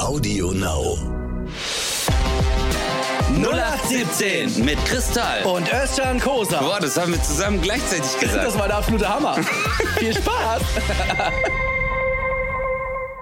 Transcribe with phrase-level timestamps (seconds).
[0.00, 0.96] Audio Now.
[3.34, 5.42] 0817 mit Kristall.
[5.44, 6.60] und Özcan Kosa.
[6.60, 8.46] Boah, das haben wir zusammen gleichzeitig gesagt.
[8.46, 9.34] Das war der absolute Hammer.
[9.98, 10.62] Viel Spaß.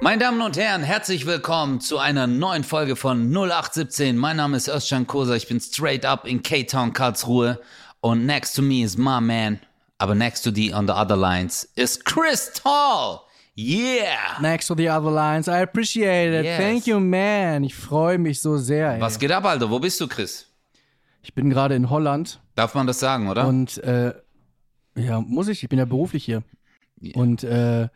[0.00, 4.16] Meine Damen und Herren, herzlich willkommen zu einer neuen Folge von 0817.
[4.16, 7.61] Mein Name ist Özcan Kosa, ich bin straight up in K-Town, Karlsruhe.
[8.01, 9.59] Und next to me is my man,
[9.98, 13.23] aber next to the on the other lines is Chris Tall.
[13.57, 14.41] Yeah!
[14.41, 15.48] Next to the other lines.
[15.48, 16.45] I appreciate it.
[16.45, 16.61] Yes.
[16.61, 17.62] Thank you, man.
[17.65, 18.95] Ich freue mich so sehr.
[18.95, 19.01] Ey.
[19.01, 19.70] Was geht ab, Alter?
[19.70, 20.48] Wo bist du, Chris?
[21.23, 23.47] Ich bin gerade in Holland Darf man das sagen, oder?
[23.47, 24.12] und äh,
[24.97, 25.62] ja, muss ich.
[25.62, 26.42] Ich bin ja beruflich hier.
[27.14, 27.88] Und äh,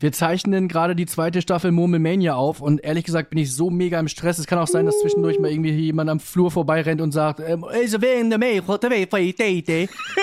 [0.00, 3.98] wir zeichnen gerade die zweite Staffel Murmelmania auf und ehrlich gesagt bin ich so mega
[3.98, 4.38] im Stress.
[4.38, 7.64] Es kann auch sein, dass zwischendurch mal irgendwie jemand am Flur vorbeirennt und sagt, ähm,
[7.82, 8.62] "Is wer in der Mail?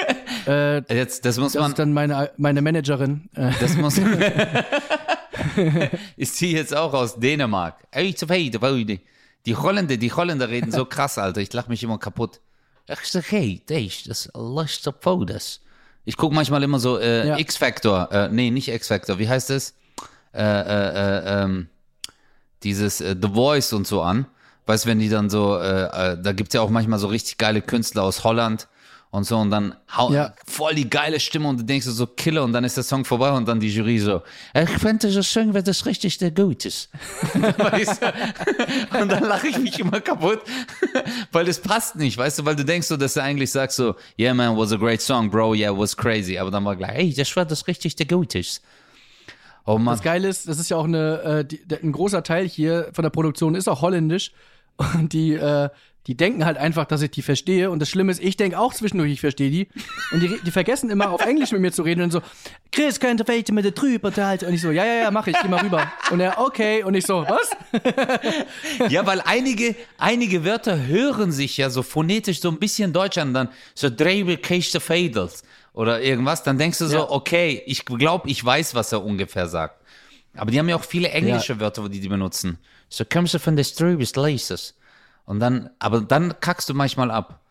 [0.48, 1.72] äh, Jetzt, das muss das man.
[1.72, 3.30] ist dann meine, meine Managerin.
[3.36, 3.98] Äh, Das muss.
[6.18, 7.76] ist sie jetzt auch aus Dänemark?
[9.46, 11.42] Die Holländer, die Holländer reden so krass, Alter.
[11.42, 12.40] Ich lach mich immer kaputt.
[12.88, 15.62] Ich sag, hey, das das lustige Fotos.
[16.06, 17.38] Ich guck manchmal immer so äh, Ja.
[17.38, 18.12] X-Factor.
[18.12, 19.20] Äh, nee, nicht X-Factor.
[19.20, 19.74] Wie heißt es?
[20.34, 20.90] Äh, äh,
[21.20, 21.68] äh, ähm,
[22.64, 24.26] dieses äh, The Voice und so an.
[24.68, 27.38] Weißt du, wenn die dann so, äh, äh, da gibt's ja auch manchmal so richtig
[27.38, 28.68] geile Künstler aus Holland
[29.16, 30.34] und so und dann hau Ja.
[30.46, 33.32] voll die geile Stimme und du denkst so Killer und dann ist der Song vorbei
[33.32, 34.22] und dann die Jury so,
[34.54, 36.90] ich finde das Song, wenn das richtig der gut ist.
[37.34, 39.00] weißt du?
[39.00, 40.42] Und dann lache ich mich immer kaputt,
[41.32, 43.96] weil das passt nicht, weißt du, weil du denkst so, dass du eigentlich sagst so,
[44.20, 47.14] yeah man, was a great song, bro, yeah, was crazy, aber dann war gleich, hey,
[47.14, 48.62] das war das richtig der gut ist.
[49.66, 49.96] Oh Mann.
[49.96, 53.04] Das Geile ist, das ist ja auch eine, äh, die, ein großer Teil hier von
[53.04, 54.32] der Produktion ist auch holländisch.
[54.78, 55.70] Und die, äh,
[56.08, 57.72] die denken halt einfach, dass ich die verstehe.
[57.72, 59.68] Und das Schlimme ist, ich denke auch zwischendurch, ich verstehe die.
[60.12, 62.22] Und die, die vergessen immer auf Englisch mit mir zu reden und so,
[62.72, 64.46] Chris, könnte vielleicht mit der drüber unterhalten.
[64.46, 65.92] Und ich so, ja, ja, ja, mach ich, geh mal rüber.
[66.12, 66.84] Und er, okay.
[66.84, 67.50] Und ich so, was?
[68.90, 73.34] Ja, weil einige, einige Wörter hören sich ja so phonetisch so ein bisschen deutsch an,
[73.34, 75.44] dann so Drehbe Käste Fadels
[75.74, 77.10] oder irgendwas, dann denkst du so, Ja.
[77.10, 79.82] okay, ich glaube, ich weiß, was er ungefähr sagt.
[80.36, 82.58] Aber die haben ja auch viele englische Wörter, wo die die benutzen.
[82.90, 84.76] So kommst du von der Ströbis Laces.
[85.26, 87.42] Und dann, aber dann kackst du manchmal ab.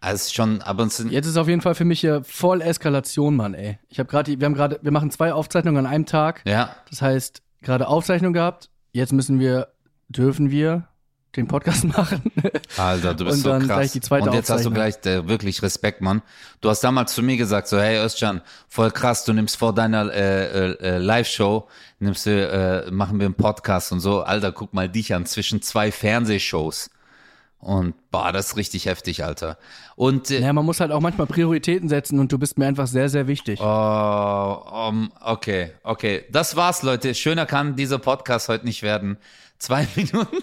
[0.00, 3.34] Also schon, aber es sind, Jetzt ist auf jeden Fall für mich hier voll Eskalation,
[3.34, 3.78] Mann, ey.
[3.88, 6.42] Ich habe gerade, wir haben gerade, wir machen zwei Aufzeichnungen an einem Tag.
[6.44, 8.68] ja, Das heißt, gerade Aufzeichnung gehabt.
[8.92, 9.68] Jetzt müssen wir,
[10.08, 10.86] dürfen wir
[11.34, 12.30] den Podcast machen.
[12.76, 13.76] Alter, du bist Und so dann krass.
[13.78, 16.22] gleich die zweite und jetzt hast du gleich äh, wirklich Respekt, Mann.
[16.60, 20.12] Du hast damals zu mir gesagt, so, hey Özcan, voll krass, du nimmst vor deiner
[20.12, 21.68] äh, äh, äh, Live-Show,
[21.98, 22.30] nimmst du,
[22.86, 24.22] äh, machen wir einen Podcast und so.
[24.22, 26.90] Alter, guck mal dich an, zwischen zwei Fernsehshows.
[27.58, 29.58] Und boah, das ist richtig heftig, Alter.
[29.96, 32.86] Und äh, ja, man muss halt auch manchmal Prioritäten setzen und du bist mir einfach
[32.86, 33.60] sehr, sehr wichtig.
[33.60, 36.26] Oh, um, okay, okay.
[36.30, 37.14] Das war's, Leute.
[37.14, 39.18] Schöner kann dieser Podcast heute nicht werden.
[39.58, 40.36] Zwei Minuten.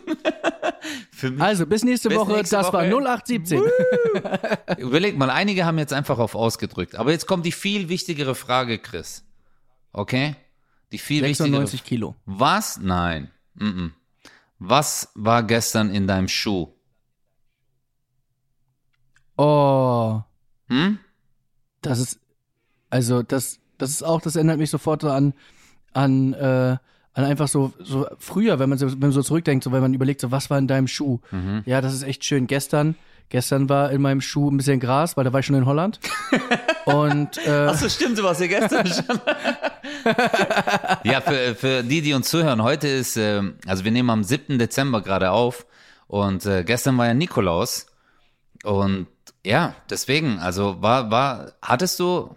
[1.12, 1.42] Für mich.
[1.42, 2.34] Also, bis nächste Bis Woche.
[2.34, 3.04] nächste das war Woche.
[3.04, 3.62] 0817.
[4.80, 6.96] Überleg mal, einige haben jetzt einfach auf ausgedrückt.
[6.96, 9.24] Aber jetzt kommt die viel wichtigere Frage, Chris.
[9.94, 10.36] Okay?
[10.92, 11.60] Die viel wichtigere.
[11.60, 12.16] 96 Kilo.
[12.26, 12.80] Was?
[12.80, 13.32] Nein.
[13.54, 13.92] Mm -mm.
[14.60, 16.73] Was war gestern in deinem Schuh?
[19.38, 20.22] Oh,
[20.70, 21.00] Hm?
[21.82, 22.20] das ist,
[22.90, 25.34] also, das, das ist auch, das erinnert mich sofort so an,
[25.94, 26.78] an, äh,
[27.16, 29.94] an einfach so, so früher, wenn man so, wenn man so zurückdenkt, so wenn man
[29.94, 31.20] überlegt, so was war in deinem Schuh?
[31.32, 31.64] Mhm.
[31.66, 32.48] Ja, das ist echt schön.
[32.48, 32.96] Gestern,
[33.30, 36.00] gestern war in meinem Schuh ein bisschen Gras, weil da war ich schon in Holland.
[36.86, 39.20] Und äh, Achso, stimmt, du warst ja gestern schon.
[41.04, 44.58] ja, für, für die, die uns zuhören, heute ist, ähm, also wir nehmen am 7.
[44.60, 45.66] Dezember gerade auf
[46.08, 47.88] und äh, gestern war ja Nikolaus
[48.64, 49.08] und
[49.46, 52.36] ja, deswegen, also war, war, hattest du,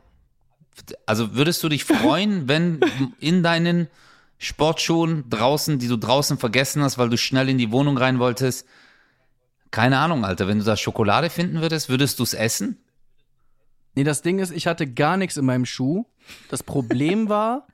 [1.07, 2.81] also würdest du dich freuen, wenn
[3.21, 3.89] in deinen
[4.39, 8.67] Sportschuhen draußen, die du draußen vergessen hast, weil du schnell in die Wohnung rein wolltest,
[9.71, 12.79] keine Ahnung, Alter, wenn du da Schokolade finden würdest, würdest du es essen?
[13.95, 16.05] Nee, das Ding ist, ich hatte gar nichts in meinem Schuh.
[16.51, 17.67] Das Problem war,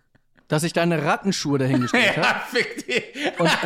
[0.53, 2.41] dass ich deine Rattenschuhe dahingestellt habe.
[2.51, 3.03] fick die.
[3.39, 3.49] Und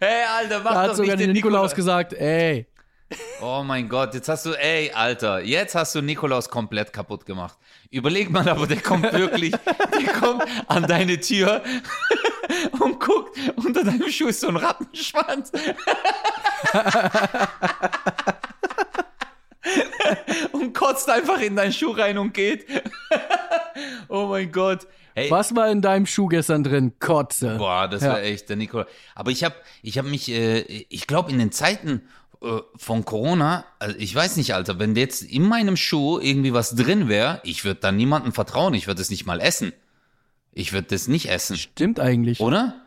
[0.00, 1.74] Hey, Alter, mach da hat doch sogar nicht der den Nikolaus Nikolaus.
[1.74, 2.66] gesagt, ey,
[3.42, 7.58] Oh mein Gott, jetzt hast du, ey, Alter, jetzt hast du Nikolaus komplett kaputt gemacht.
[7.90, 9.52] Überleg mal, aber der kommt wirklich,
[10.00, 11.62] der kommt an deine Tür
[12.80, 15.52] und guckt, unter deinem Schuh ist so ein Rattenschwanz.
[20.52, 22.66] und kotzt einfach in deinen Schuh rein und geht.
[24.08, 24.86] oh mein Gott.
[25.14, 26.92] Hey, was war in deinem Schuh gestern drin?
[27.00, 27.56] Kotze.
[27.58, 28.10] Boah, das Ja.
[28.10, 28.86] war echt der Nikola.
[29.14, 32.02] Aber ich habe ich hab mich, äh, ich glaube, in den Zeiten
[32.40, 36.74] äh, von Corona, also ich weiß nicht, Alter, wenn jetzt in meinem Schuh irgendwie was
[36.76, 39.72] drin wäre, ich würde dann niemandem vertrauen, ich würde es nicht mal essen.
[40.52, 42.40] Ich würde das nicht essen, Stimmt eigentlich.
[42.40, 42.80] oder?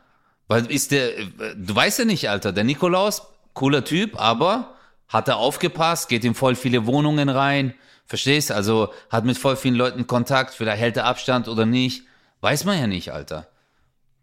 [0.47, 1.11] Weil ist der,
[1.55, 3.21] du weißt ja nicht, Alter, der Nikolaus,
[3.53, 4.75] cooler Typ, aber
[5.07, 7.73] hat er aufgepasst, geht in voll viele Wohnungen rein,
[8.11, 8.51] verstehst?
[8.51, 12.03] Also hat mit voll vielen Leuten Kontakt, vielleicht hält er Abstand oder nicht.
[12.41, 13.47] Weiß man ja nicht, Alter.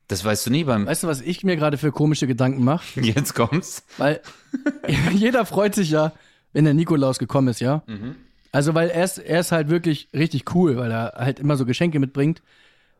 [0.08, 0.86] Das weißt du nie beim.
[0.86, 3.00] Weißt du, was ich mir gerade für komische Gedanken mache?
[3.00, 3.82] Jetzt kommt's.
[3.96, 4.20] Weil
[5.12, 6.12] jeder freut sich ja,
[6.52, 7.82] wenn der Nikolaus gekommen ist, ja?
[7.86, 8.14] Mhm.
[8.52, 11.66] Also, weil er ist, er ist halt wirklich richtig cool, weil er halt immer so
[11.66, 12.42] Geschenke mitbringt.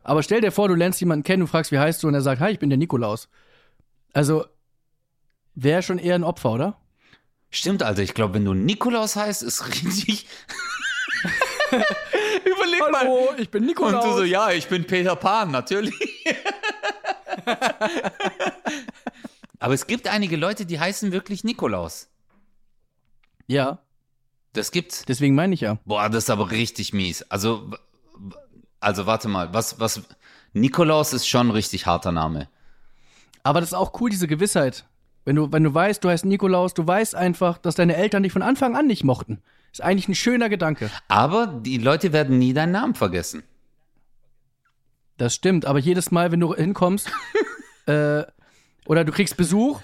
[0.03, 2.21] Aber stell dir vor, du lernst jemanden kennen, du fragst, wie heißt du, und er
[2.23, 3.29] sagt, hi, ich bin der Nikolaus.
[4.13, 4.45] Also,
[5.55, 6.79] wäre schon eher ein Opfer, oder?
[7.51, 8.03] Stimmt, Alter.
[8.03, 10.27] Ich glaube, wenn du Nikolaus heißt, ist richtig.
[12.45, 13.01] Überleg mal.
[13.01, 14.05] Hallo, ich bin Und Nikolaus.
[14.05, 15.95] du so, ja, ich bin Peter Pan, natürlich.
[19.61, 22.09] Aber es gibt einige Leute, die heißen wirklich Nikolaus.
[23.47, 23.79] ja,
[24.53, 25.05] Das gibt's.
[25.07, 25.79] deswegen meine ich ja.
[25.85, 27.23] Boah, das ist aber richtig mies.
[27.31, 27.71] Also,
[28.81, 30.03] also warte mal, was, was,
[30.53, 32.49] Nikolaus ist schon ein richtig harter Name.
[33.43, 34.85] Aber das ist auch cool, diese Gewissheit.
[35.25, 38.33] Wenn du, wenn du weißt, du heißt Nikolaus, du weißt einfach, dass deine Eltern dich
[38.33, 39.43] von Anfang an nicht mochten.
[39.73, 40.91] Ist eigentlich ein schöner Gedanke.
[41.09, 43.43] Aber die Leute werden nie deinen Namen vergessen.
[45.19, 47.11] Das stimmt, aber jedes Mal, wenn du hinkommst,
[47.87, 48.23] äh,
[48.87, 49.81] oder du kriegst Besuch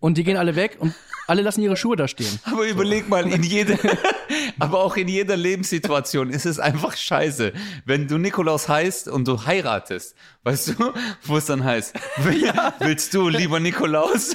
[0.00, 0.94] und die gehen alle weg und
[1.26, 2.38] alle lassen ihre Schuhe da stehen.
[2.44, 3.76] Aber überleg mal, in jeder,
[4.58, 7.52] aber auch in jeder Lebenssituation ist es einfach scheiße.
[7.84, 10.14] Wenn du Nikolaus heißt und du heiratest,
[10.44, 10.92] weißt du,
[11.24, 14.34] wo es dann heißt, will, willst du, lieber Nikolaus?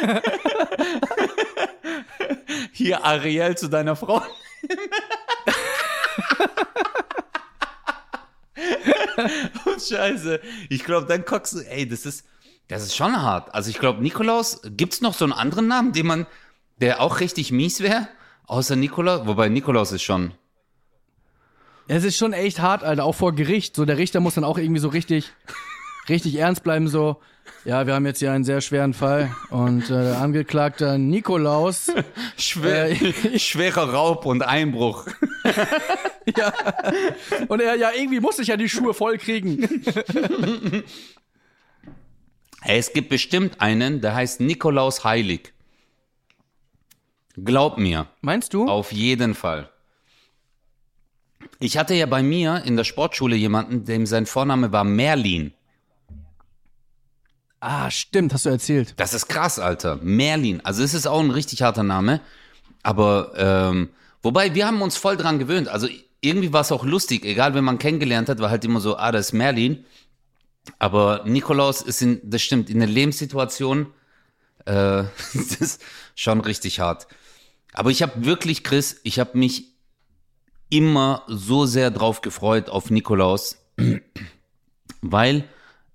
[2.72, 4.22] Hier Ariel zu deiner Frau.
[9.66, 10.40] oh, scheiße.
[10.68, 12.26] Ich glaube, dann guckst du, ey, das ist,
[12.68, 13.54] das ist schon hart.
[13.54, 16.26] Also ich glaube, Nikolaus, gibt's noch so einen anderen Namen, den man,
[16.80, 18.08] der auch richtig mies wäre?
[18.46, 20.34] Außer Nikolaus, wobei Nikolaus ist schon.
[21.88, 23.74] Es ist schon echt hart, Alter, auch vor Gericht.
[23.74, 25.32] So, der Richter muss dann auch irgendwie so richtig,
[26.10, 27.20] richtig ernst bleiben, so.
[27.64, 31.90] Ja, wir haben jetzt hier einen sehr schweren Fall und äh, der Angeklagte Nikolaus,
[32.36, 32.94] Schwer,
[33.36, 35.06] schwerer Raub und Einbruch.
[36.36, 36.52] ja,
[37.48, 39.82] und er, ja, irgendwie muss ich ja die Schuhe voll kriegen.
[42.62, 45.52] Es gibt bestimmt einen, der heißt Nikolaus Heilig.
[47.36, 48.66] Glaub mir, Meinst du?
[48.68, 49.70] auf jeden Fall.
[51.58, 55.52] Ich hatte ja bei mir in der Sportschule jemanden, dem sein Vorname war Merlin.
[57.60, 58.94] Ah, stimmt, hast du erzählt.
[58.96, 59.98] Das ist krass, Alter.
[60.02, 60.62] Merlin.
[60.64, 62.20] Also es ist auch ein richtig harter Name.
[62.82, 63.90] Aber, ähm,
[64.22, 65.68] wobei, wir haben uns voll dran gewöhnt.
[65.68, 65.86] Also
[66.22, 69.12] irgendwie war es auch lustig, egal wen man kennengelernt hat, war halt immer so, ah,
[69.12, 69.84] das ist Merlin.
[70.78, 73.86] Aber Nikolaus ist in, das stimmt, in der Lebenssituation,
[74.64, 75.04] äh,
[75.34, 75.82] das ist
[76.14, 77.06] schon richtig hart.
[77.74, 79.74] Aber ich habe wirklich, Chris, ich habe mich
[80.70, 83.58] immer so sehr drauf gefreut auf Nikolaus,
[85.02, 85.44] weil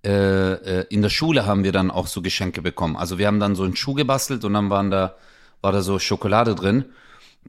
[0.09, 2.95] in der Schule haben wir dann auch so Geschenke bekommen.
[2.95, 5.15] Also wir haben dann so einen Schuh gebastelt und dann waren da,
[5.61, 6.85] war da so Schokolade drin.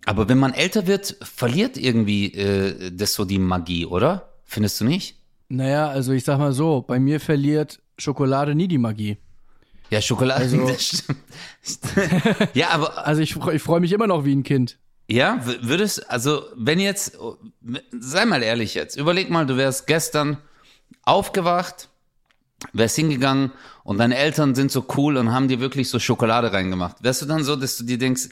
[0.04, 4.30] Aber wenn man älter wird, verliert irgendwie äh, das so die Magie, oder?
[4.44, 5.16] Findest du nicht?
[5.48, 9.16] Naja, also ich sag mal so, bei mir verliert Schokolade nie die Magie.
[9.90, 11.18] Ja, Schokolade, Also- das stimmt.
[12.54, 14.78] ja, aber Also ich, ich freue mich immer noch wie ein Kind.
[15.08, 17.16] Ja, würdest, also wenn jetzt,
[17.92, 20.38] sei mal ehrlich jetzt, überleg mal, du wärst gestern
[21.04, 21.88] aufgewacht,
[22.72, 23.52] wärst hingegangen
[23.84, 26.96] und deine Eltern sind so cool und haben dir wirklich so Schokolade reingemacht.
[27.02, 28.28] Wärst du dann so, dass du dir denkst,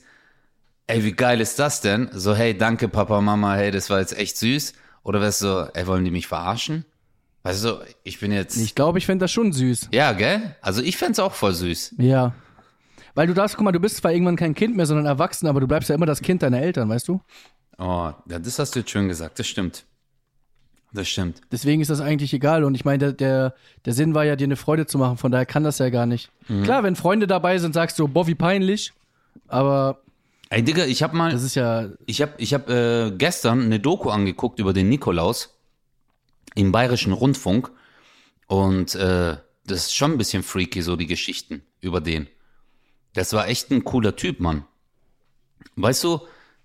[0.86, 2.08] ey, wie geil ist das denn?
[2.12, 4.72] So, hey, danke Papa, Mama, hey, das war jetzt echt süß.
[5.02, 6.84] Oder wärst du so, ey, wollen die mich verarschen?
[7.42, 9.88] Weißt du, ich bin jetzt, Ich glaube, ich fände das schon süß.
[9.92, 10.56] ja, gell?
[10.62, 11.96] Also ich fänd's auch voll süß.
[11.98, 12.32] Ja.
[13.14, 15.60] Weil du darfst, guck mal, du bist zwar irgendwann kein Kind mehr, sondern erwachsen, aber
[15.60, 17.20] du bleibst ja immer das Kind deiner Eltern, weißt du?
[17.78, 19.84] Oh, ja, das hast du jetzt schön gesagt, das stimmt.
[20.94, 21.40] Das stimmt.
[21.50, 22.62] Deswegen ist das eigentlich egal.
[22.62, 25.32] Und ich meine, der, der, der Sinn war ja, dir eine Freude zu machen, von
[25.32, 26.30] daher kann das ja gar nicht.
[26.62, 28.92] Klar, wenn Freunde dabei sind, sagst du, boah, wie peinlich.
[29.48, 29.98] Aber
[30.50, 33.80] Ey, Digga, ich hab mal, das ist ja, Ich habe ich hab, äh, gestern eine
[33.80, 35.58] Doku angeguckt über den Nikolaus
[36.54, 37.72] im Bayerischen Rundfunk
[38.46, 39.36] und äh,
[39.66, 42.28] das ist schon ein bisschen freaky, so die Geschichten über den.
[43.14, 44.64] Das war echt ein cooler Typ, Mann.
[45.74, 46.20] Weißt du,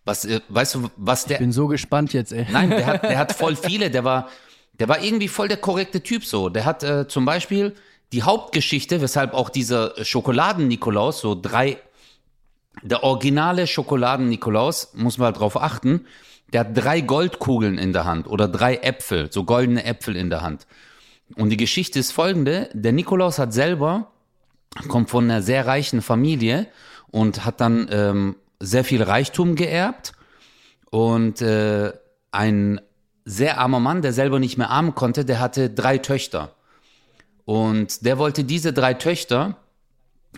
[0.09, 1.37] was, äh, weißt du, was der.
[1.37, 2.45] bin so gespannt jetzt, ey.
[2.51, 4.29] Nein, der hat, der hat voll viele, der war,
[4.79, 6.49] der war irgendwie voll der korrekte Typ so.
[6.49, 7.75] Der hat äh, zum Beispiel
[8.11, 11.77] die Hauptgeschichte, weshalb auch dieser Schokoladen-Nikolaus, so drei,
[12.81, 16.05] der originale Schokoladen-Nikolaus, muss man halt drauf achten,
[16.51, 20.41] der hat drei Goldkugeln in der Hand oder drei Äpfel, so goldene Äpfel in der
[20.41, 20.65] Hand.
[21.35, 24.07] Und die Geschichte ist folgende, der Nikolaus hat selber,
[24.87, 26.65] kommt von einer sehr reichen Familie
[27.11, 30.13] und hat dann ähm, sehr viel Reichtum geerbt
[30.89, 31.93] und äh,
[32.31, 32.81] ein
[33.25, 36.55] sehr armer Mann, der selber nicht mehr armen konnte, der hatte drei Töchter.
[37.45, 39.57] Und der wollte diese drei Töchter,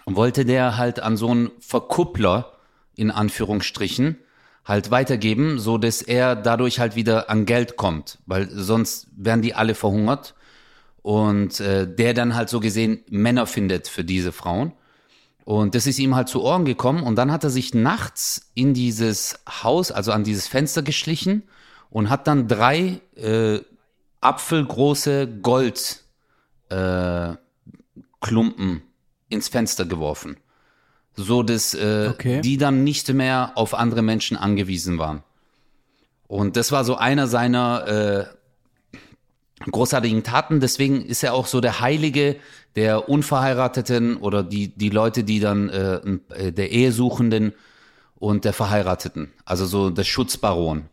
[0.05, 2.53] wollte der halt an so einen Verkuppler,
[2.95, 4.17] in Anführungsstrichen,
[4.65, 9.55] halt weitergeben, so dass er dadurch halt wieder an Geld kommt, weil sonst wären die
[9.55, 10.35] alle verhungert.
[11.01, 14.73] Und äh, der dann halt so gesehen Männer findet für diese Frauen.
[15.43, 18.73] Und das ist ihm halt zu Ohren gekommen und dann hat er sich nachts in
[18.73, 21.43] dieses Haus, also an dieses Fenster geschlichen
[21.89, 23.59] und hat dann drei äh,
[24.21, 26.03] apfelgroße Gold
[26.69, 27.33] äh,
[28.21, 28.83] Klumpen
[29.29, 30.37] ins Fenster geworfen,
[31.15, 32.41] so dass äh, Okay.
[32.41, 35.23] die dann nicht mehr auf andere Menschen angewiesen waren.
[36.27, 38.25] Und das war so einer seiner äh,
[39.69, 40.59] großartigen Taten.
[40.59, 42.37] Deswegen ist er auch so der Heilige
[42.75, 45.95] der Unverheirateten oder die, die Leute, die dann äh,
[46.33, 47.53] äh, der Ehesuchenden
[48.15, 49.31] und der Verheirateten.
[49.45, 50.85] Also so der Schutzbaron.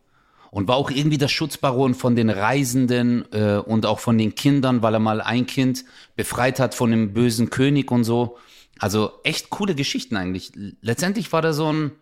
[0.50, 4.82] Und war auch irgendwie der Schutzbaron von den Reisenden äh, und auch von den Kindern,
[4.82, 5.84] weil er mal ein Kind
[6.16, 8.38] befreit hat von dem bösen König und so.
[8.78, 10.52] Also echt coole Geschichten eigentlich.
[10.80, 11.92] Letztendlich war der so ein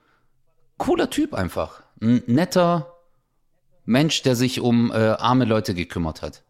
[0.79, 1.83] cooler Typ einfach.
[2.01, 2.95] Ein netter
[3.85, 6.43] Mensch, der sich um äh, arme Leute gekümmert hat.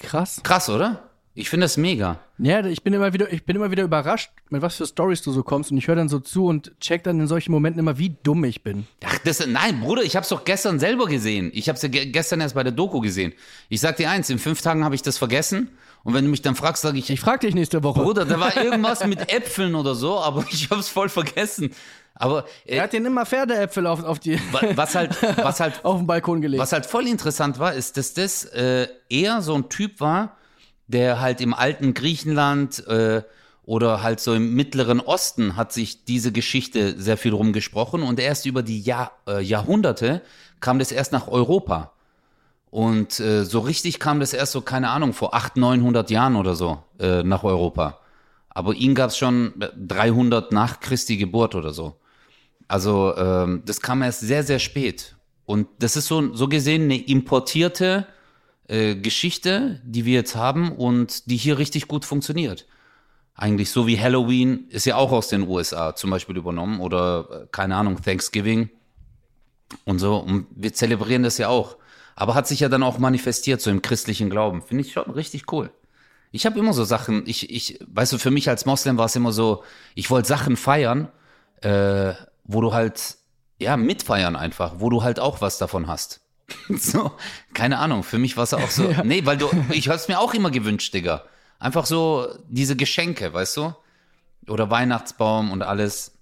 [0.00, 0.40] Krass.
[0.42, 1.10] Krass, oder?
[1.34, 2.18] Ich finde das mega.
[2.38, 5.30] Ja, ich bin immer wieder, ich bin immer wieder überrascht, mit was für Stories du
[5.30, 7.98] so kommst und ich höre dann so zu und check dann in solchen Momenten immer,
[7.98, 8.86] wie dumm ich bin.
[9.04, 11.50] Ach, das, nein, Bruder, ich hab's doch gestern selber gesehen.
[11.54, 13.32] Ich hab's ja ge gestern erst bei der Doku gesehen.
[13.68, 15.70] Ich sag dir eins, in fünf Tagen habe ich das vergessen.
[16.02, 18.02] Und wenn du mich dann fragst, sage ich, Ich frag dich nächste Woche.
[18.02, 21.74] Bruder, da war irgendwas mit Äpfeln oder so, aber ich hab's voll vergessen.
[22.14, 25.80] Aber äh, er hat den immer Pferdeäpfel auf, auf, die, wa- was halt, was halt
[25.84, 26.60] auf den Balkon gelegt.
[26.62, 30.36] Was halt voll interessant war, ist, dass das äh, eher so ein Typ war,
[30.86, 33.22] der halt im alten Griechenland äh,
[33.64, 38.44] oder halt so im Mittleren Osten hat sich diese Geschichte sehr viel rumgesprochen und erst
[38.46, 40.22] über die Jahr, äh, Jahrhunderte
[40.60, 41.92] kam das erst nach Europa.
[42.70, 46.54] Und äh, so richtig kam das erst so, keine Ahnung, vor 800, 900 Jahren oder
[46.54, 47.98] so äh, nach Europa.
[48.48, 51.96] Aber ihn gab's schon 300 nach Christi Geburt oder so.
[52.68, 55.16] Also ähm, das kam erst sehr, sehr spät.
[55.46, 58.06] Und das ist so, so gesehen eine importierte
[58.68, 62.66] äh, Geschichte, die wir jetzt haben und die hier richtig gut funktioniert.
[63.34, 67.46] Eigentlich so wie Halloween ist ja auch aus den USA zum Beispiel übernommen oder äh,
[67.50, 68.70] keine Ahnung, Thanksgiving
[69.84, 70.18] und so.
[70.18, 71.76] Und wir zelebrieren das ja auch.
[72.14, 74.62] Aber hat sich ja dann auch manifestiert so im christlichen Glauben.
[74.62, 75.70] Finde ich schon richtig cool.
[76.32, 79.16] Ich habe immer so Sachen, ich, ich, weißt du, für mich als Moslem war es
[79.16, 79.64] immer so,
[79.94, 81.08] ich wollte Sachen feiern,
[81.62, 82.12] äh,
[82.44, 83.16] wo du halt,
[83.58, 86.20] ja, mitfeiern einfach, wo du halt auch was davon hast.
[86.68, 87.12] so,
[87.52, 90.34] keine Ahnung, für mich war es auch so, nee, weil du, ich hab's mir auch
[90.34, 91.24] immer gewünscht, Digga.
[91.58, 93.74] Einfach so diese Geschenke, weißt du?
[94.48, 96.16] Oder Weihnachtsbaum und alles.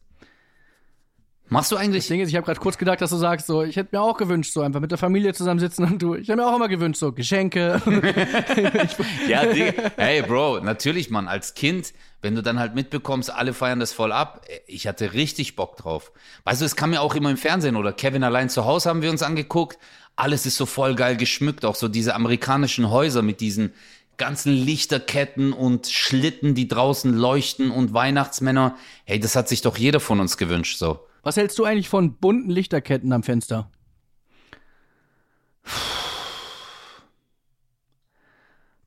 [1.51, 3.63] Machst du das eigentlich, Ding ist, ich habe gerade kurz gedacht, dass du sagst, so,
[3.63, 6.43] ich hätte mir auch gewünscht, so einfach mit der Familie zusammensitzen und du, ich habe
[6.43, 7.81] mir auch immer gewünscht, so Geschenke.
[9.29, 9.91] Ja, Digga.
[9.97, 14.13] Hey, Bro, natürlich, Mann, als Kind, wenn du dann halt mitbekommst, alle feiern das voll
[14.13, 16.13] ab, ich hatte richtig Bock drauf.
[16.45, 19.03] Weißt du, es kam ja auch immer im Fernsehen oder Kevin allein zu Hause haben
[19.03, 19.79] wir uns angeguckt.
[20.17, 23.73] Alles ist so voll geil geschmückt, auch so diese amerikanischen Häuser mit diesen
[24.17, 28.77] ganzen Lichterketten und Schlitten, die draußen leuchten und Weihnachtsmänner.
[29.05, 31.08] Hey, das hat sich doch jeder von uns gewünscht, so.
[31.23, 33.71] Was hältst du eigentlich von bunten Lichterketten am Fenster?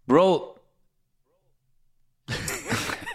[0.05, 0.55] Bro.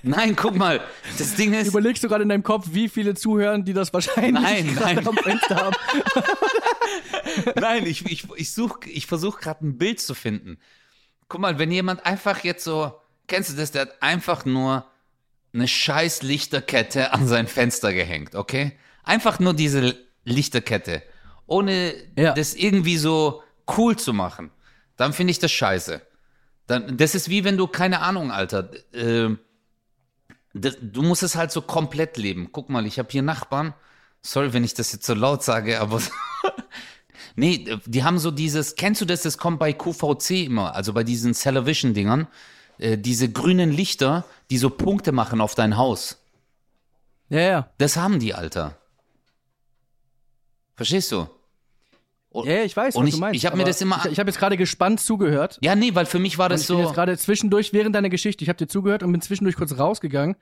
[0.02, 0.80] Nein, guck mal,
[1.18, 1.66] das Ding ist.
[1.66, 5.06] Überlegst du gerade in deinem Kopf, wie viele zuhören, die das wahrscheinlich Nein, nein.
[5.06, 5.76] am Fenster haben?
[7.56, 10.58] Nein, ich, ich, ich such, ich versuche gerade ein Bild zu finden.
[11.28, 12.92] Guck mal, wenn jemand einfach jetzt so,
[13.26, 14.86] kennst du das, der hat einfach nur
[15.52, 18.78] eine scheiß Lichterkette an sein Fenster gehängt, okay?
[19.06, 21.02] Einfach nur diese Lichterkette,
[21.46, 22.34] ohne Ja.
[22.34, 23.42] das irgendwie so
[23.78, 24.50] cool zu machen.
[24.98, 26.02] Dann finde ich das scheiße.
[26.66, 29.30] Dann, das ist wie wenn du, keine Ahnung, Alter, äh,
[30.52, 32.48] das, du musst es halt so komplett leben.
[32.52, 33.72] Guck mal, ich habe hier Nachbarn.
[34.22, 36.02] Sorry, wenn ich das jetzt so laut sage, aber
[37.36, 41.04] nee, die haben so dieses, kennst du das, das kommt bei QVC immer, also bei
[41.04, 42.26] diesen Television-Dingern,
[42.78, 46.18] äh, diese grünen Lichter, die so Punkte machen auf dein Haus.
[47.28, 47.70] Ja, ja.
[47.78, 48.76] Das haben die, Alter.
[50.76, 51.26] Verstehst du?
[52.34, 53.36] Ja, ja, ich weiß, Und was ich- du meinst.
[53.36, 55.58] ich hab mir das immer- Ich, ich habe jetzt gerade gespannt zugehört.
[55.62, 56.92] Ja, nee, weil für mich war das ich bin jetzt so.
[56.94, 60.36] gerade zwischendurch, während deiner Geschichte, ich habe dir zugehört und bin zwischendurch kurz rausgegangen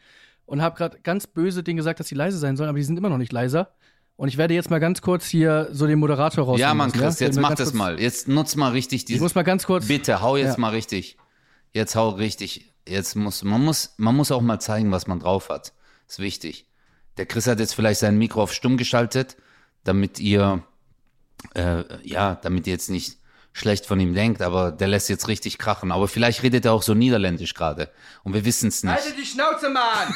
[0.45, 2.97] und habe gerade ganz böse Dinge gesagt, dass sie leise sein sollen, aber die sind
[2.99, 3.75] immer noch nicht leiser.
[4.17, 6.59] Und ich werde jetzt mal ganz kurz hier so den Moderator raus.
[6.59, 8.01] Ja, Mann, Chris, Ich werde jetzt mach das mal.
[8.01, 9.23] Jetzt nutz mal richtig Ich dieses.
[9.23, 9.87] muss mal ganz kurz.
[9.87, 10.61] Bitte, hau jetzt Ja.
[10.61, 11.17] mal richtig.
[11.73, 12.73] Jetzt hau richtig.
[12.89, 15.73] Jetzt muss, man muss, man muss auch mal zeigen, was man drauf hat.
[16.09, 16.67] Ist wichtig.
[17.19, 19.37] Der Chris hat jetzt vielleicht sein Mikro auf stumm geschaltet,
[19.85, 20.63] damit ihr
[21.55, 23.19] Äh, ja, damit ihr jetzt nicht
[23.53, 25.93] schlecht von ihm denkt, aber der lässt jetzt richtig krachen.
[25.93, 27.91] Aber vielleicht redet er auch so niederländisch gerade.
[28.25, 28.99] Und wir wissen es nicht.
[29.17, 30.15] die Schnauze, Mann!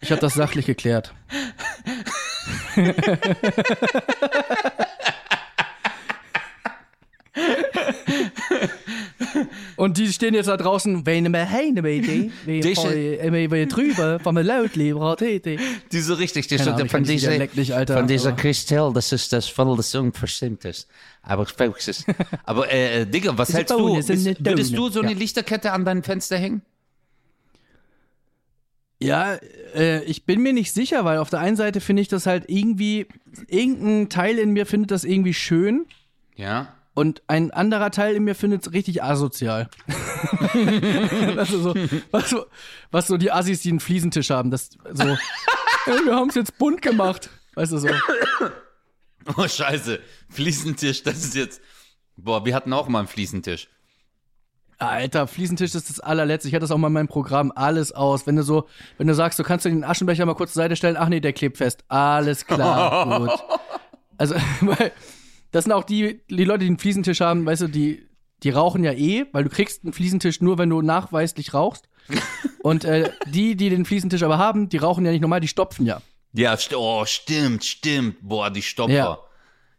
[0.00, 1.14] Ich habe das sachlich geklärt.
[9.80, 11.82] Und die stehen jetzt da draußen, wenn wir heine
[13.32, 15.16] wenn wir drüber, von mir laut lieber
[15.90, 19.10] Die so richtig, die Keine so, von dieser, nicht, Alter, von dieser aber- Christel, das
[19.10, 20.86] ist das voll das unverschämtes.
[21.22, 21.46] Aber
[21.88, 22.04] ist,
[22.44, 23.96] aber äh, äh, Digga, was hältst du?
[23.96, 25.18] Nicht würdest du so eine Ja.
[25.18, 26.60] Lichterkette an deinem Fenster hängen?
[29.02, 29.36] Ja,
[29.74, 32.44] äh, ich bin mir nicht sicher, weil auf der einen Seite finde ich das halt
[32.48, 33.06] irgendwie,
[33.48, 35.86] irgendein Teil in mir findet das irgendwie schön
[36.36, 36.74] Ja.
[36.94, 39.68] Und ein anderer Teil in mir findet es richtig asozial.
[41.36, 41.74] also so,
[42.10, 42.46] was, so,
[42.90, 45.04] was so die Assis, die einen Fliesentisch haben, das so,
[45.86, 47.30] ey, wir haben es jetzt bunt gemacht.
[47.54, 47.88] Weißt du so.
[49.36, 50.00] Oh, scheiße.
[50.28, 51.60] Fliesentisch, das ist jetzt.
[52.16, 53.68] Boah, wir hatten auch mal einen Fliesentisch.
[54.78, 56.48] Alter, Fliesentisch ist das allerletzte.
[56.48, 57.52] Ich hatte das auch mal in meinem Programm.
[57.54, 58.26] Alles aus.
[58.26, 58.66] Wenn du so,
[58.96, 60.96] wenn du sagst, du kannst den Aschenbecher mal kurz zur Seite stellen.
[60.98, 61.84] Ach nee, der klebt fest.
[61.88, 63.30] Alles klar, gut.
[64.16, 64.92] Also, weil,
[65.50, 68.06] das sind auch die, die Leute, die einen Fliesentisch haben, weißt du, die,
[68.42, 71.88] die rauchen ja eh, weil du kriegst einen Fliesentisch nur, wenn du nachweislich rauchst.
[72.62, 75.86] Und äh, die, die den Fliesentisch aber haben, die rauchen ja nicht normal, die stopfen
[75.86, 76.02] ja.
[76.32, 78.16] Ja, st oh, stimmt, stimmt.
[78.20, 78.92] Boah, die Stopper.
[78.92, 79.18] Ja.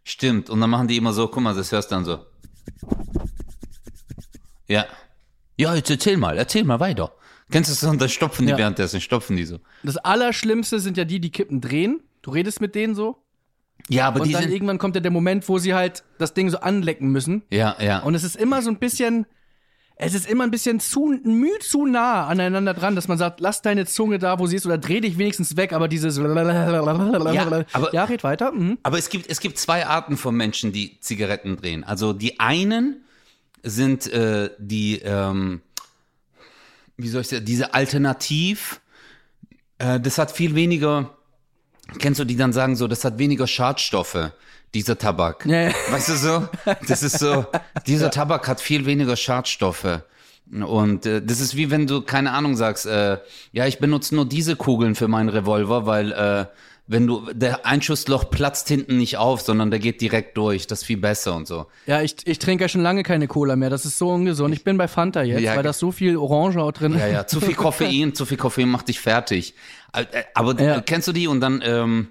[0.04, 0.50] Stimmt.
[0.50, 2.18] Und dann machen die immer so, guck mal, das hörst du dann so.
[4.68, 4.86] Ja.
[5.56, 7.12] Ja, jetzt erzähl mal, erzähl mal weiter.
[7.50, 7.90] Kennst du das?
[7.90, 8.58] Und dann stopfen die Ja.
[8.58, 9.60] währenddessen, stopfen die so.
[9.82, 12.02] Das Allerschlimmste sind ja die, die Kippen drehen.
[12.22, 13.22] Du redest mit denen so.
[13.88, 16.48] Ja, aber Und die dann irgendwann kommt ja der Moment, wo sie halt das Ding
[16.50, 17.42] so anlecken müssen.
[17.50, 17.98] Ja, ja.
[18.00, 19.26] Und es ist immer so ein bisschen,
[19.96, 23.60] es ist immer ein bisschen zu, Mühe zu nah aneinander dran, dass man sagt, lass
[23.62, 26.24] deine Zunge da, wo sie ist, oder dreh dich wenigstens weg, aber dieses, ja,
[27.72, 28.52] aber- ja red weiter.
[28.52, 28.78] Mhm.
[28.82, 31.84] Aber es gibt, es gibt zwei Arten von Menschen, die Zigaretten drehen.
[31.84, 33.04] Also die einen
[33.62, 35.60] sind äh, die, ähm,
[36.96, 38.80] wie soll ich sagen, diese Alternativ,
[39.78, 41.10] äh, das hat viel weniger,
[41.98, 44.30] kennst du die dann sagen so, das hat weniger Schadstoffe,
[44.74, 45.46] dieser Tabak.
[45.46, 45.70] Ja, ja.
[45.90, 46.48] Weißt du so?
[46.88, 47.44] Das ist so,
[47.86, 50.02] dieser Tabak hat viel weniger Schadstoffe.
[50.50, 53.18] Und äh, das ist wie wenn du, keine Ahnung, sagst, äh,
[53.52, 56.46] ja, ich benutze nur diese Kugeln für meinen Revolver, weil äh,
[56.86, 60.66] wenn du, der Einschussloch platzt hinten nicht auf, sondern der geht direkt durch.
[60.66, 61.66] Das ist viel besser und so.
[61.86, 64.52] Ja, ich, ich trinke ja schon lange keine Cola mehr, das ist so ungesund.
[64.54, 67.26] Ich bin bei Fanta jetzt, Ja, weil das so viel Orange auch drin Ja, ja,
[67.26, 69.54] zu viel Koffein, zu viel Koffein macht dich fertig.
[69.92, 70.80] Äh, Aber Ja.
[70.80, 71.28] kennst du die?
[71.28, 72.08] Und dann, ähm,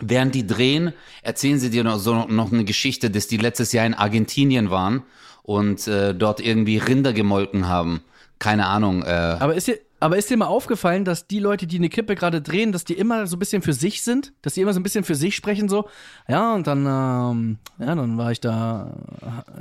[0.00, 3.86] während die drehen, erzählen sie dir noch so noch eine Geschichte, dass die letztes Jahr
[3.86, 5.02] in Argentinien waren
[5.42, 8.00] und äh, dort irgendwie Rinder gemolken haben.
[8.38, 9.02] Keine Ahnung.
[9.02, 12.14] Äh, Aber ist dir, aber ist dir mal aufgefallen, dass die Leute, die eine Kippe
[12.14, 14.32] gerade drehen, dass die immer so ein bisschen für sich sind?
[14.42, 15.88] Dass die immer so ein bisschen für sich sprechen, so?
[16.28, 18.94] Ja, und dann, ähm, ja, dann war ich da,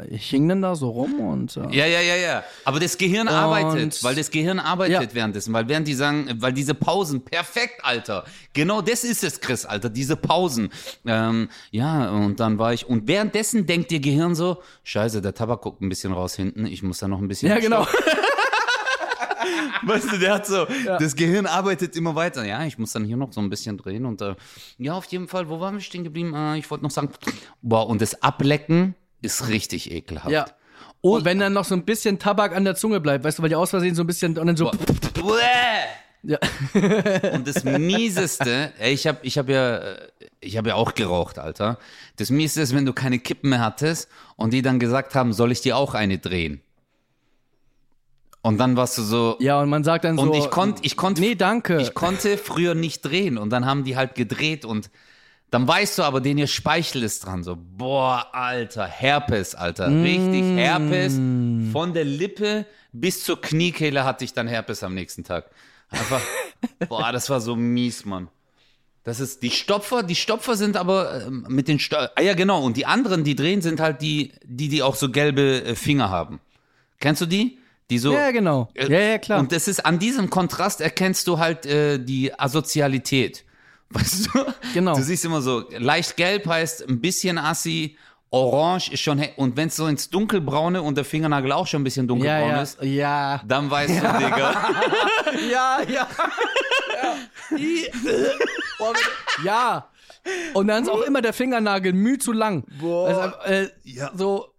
[0.10, 2.43] ich hing dann da so rum und, äh, Ja, ja, ja, ja.
[2.65, 5.13] Aber das Gehirn arbeitet, weil das Gehirn arbeitet Ja.
[5.13, 8.25] währenddessen, weil während die sagen, weil diese Pausen, perfekt, Alter.
[8.54, 10.69] Genau das ist es, Chris, Alter, diese Pausen.
[11.06, 15.62] Ähm, ja, und dann war ich, und währenddessen denkt ihr Gehirn so, scheiße, der Tabak
[15.62, 17.49] guckt ein bisschen raus hinten, ich muss da noch ein bisschen.
[17.49, 17.86] ja, genau.
[19.84, 22.45] Weißt du, der hat so, das Gehirn arbeitet immer weiter.
[22.45, 24.36] Ja, ich muss dann hier noch so ein bisschen drehen und äh,
[24.77, 26.34] ja, auf jeden Fall, wo waren wir stehen geblieben?
[26.34, 27.10] Äh, ich wollte noch sagen,
[27.62, 30.31] boah, und das Ablecken ist richtig ekelhaft.
[30.31, 30.45] Ja.
[31.01, 33.49] Und wenn dann noch so ein bisschen Tabak an der Zunge bleibt, weißt du, weil
[33.49, 34.71] die aus Versehen so ein bisschen und dann so.
[36.23, 36.38] Ja.
[37.34, 41.39] Und das Mieseste, ey, ich habe ich hab ja, äh, ich habe ja auch geraucht,
[41.39, 41.79] Alter.
[42.17, 45.51] Das Mieseste ist, wenn du keine Kippen mehr hattest und die dann gesagt haben, soll
[45.51, 46.62] ich dir auch eine drehen?
[48.43, 50.23] Und dann warst du so, ja, und man sagt dann so.
[50.23, 51.80] und ich konnte, ich konnte, Nee, danke.
[51.80, 54.89] ich konnte früher nicht drehen und dann haben die halt gedreht und
[55.51, 60.43] dann weißt du aber, den ihr Speichel ist dran, so, boah, Alter, Herpes, Alter, richtig
[60.43, 60.58] Mm.
[60.58, 61.13] Herpes,
[61.71, 65.45] von der Lippe bis zur Kniekehle hatte ich dann Herpes am nächsten Tag.
[65.89, 66.21] Einfach,
[66.89, 68.30] boah, das war so mies, Mann.
[69.04, 72.63] Das ist, die Stopfer, die Stopfer sind aber ähm, mit den, Sto ah ja genau,
[72.63, 76.10] und die anderen, die drehen, sind halt die, die, die auch so gelbe äh, Finger
[76.10, 76.39] haben.
[76.99, 77.58] Kennst du die?
[77.91, 78.69] Die so, ja, genau.
[78.73, 79.39] äh, Ja, ja, klar.
[79.39, 83.43] Und das ist an diesem Kontrast erkennst du halt äh, die Asozialität.
[83.89, 84.45] Weißt du?
[84.73, 84.95] Genau.
[84.95, 87.97] Du siehst immer so, leicht gelb heißt ein bisschen assi,
[88.30, 91.84] orange ist schon, und wenn es so ins dunkelbraune und der Fingernagel auch schon ein
[91.84, 93.41] bisschen ja, dunkelbraun ja, ist, ja.
[93.45, 94.69] dann weißt du, Digga.
[95.51, 96.08] Ja, ja.
[99.43, 99.89] Ja.
[100.54, 102.63] Und dann ist auch immer der Fingernagel müh zu lang.
[102.80, 103.08] Boah.
[103.08, 104.12] Also, äh, Ja.
[104.15, 104.51] So,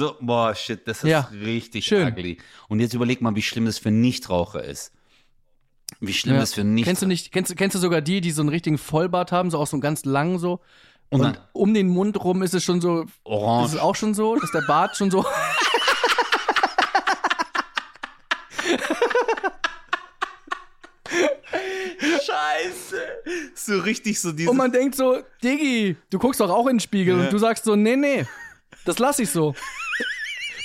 [0.00, 1.28] so, boah, shit, das ist Ja.
[1.32, 2.08] richtig Schön.
[2.08, 2.38] ugly.
[2.68, 4.92] Und jetzt überleg mal, wie schlimm das für Nichtraucher ist.
[6.00, 6.40] Wie schlimm Ja.
[6.40, 6.84] das für nicht.
[6.86, 9.50] Kennst du nicht, kennst, du- kennst du sogar die, die so einen richtigen Vollbart haben,
[9.50, 10.60] so auch so einen ganz langen so?
[11.10, 13.66] Und Und um den Mund rum ist es schon so, Orange.
[13.66, 15.24] ist es auch schon so, dass der Bart schon so.
[21.98, 23.00] Scheiße.
[23.54, 24.50] So richtig so diese.
[24.50, 27.24] Und man denkt so, Diggi, du guckst doch auch in den Spiegel Ja.
[27.24, 28.26] und du sagst so, nee, nee,
[28.84, 29.54] das lass ich so.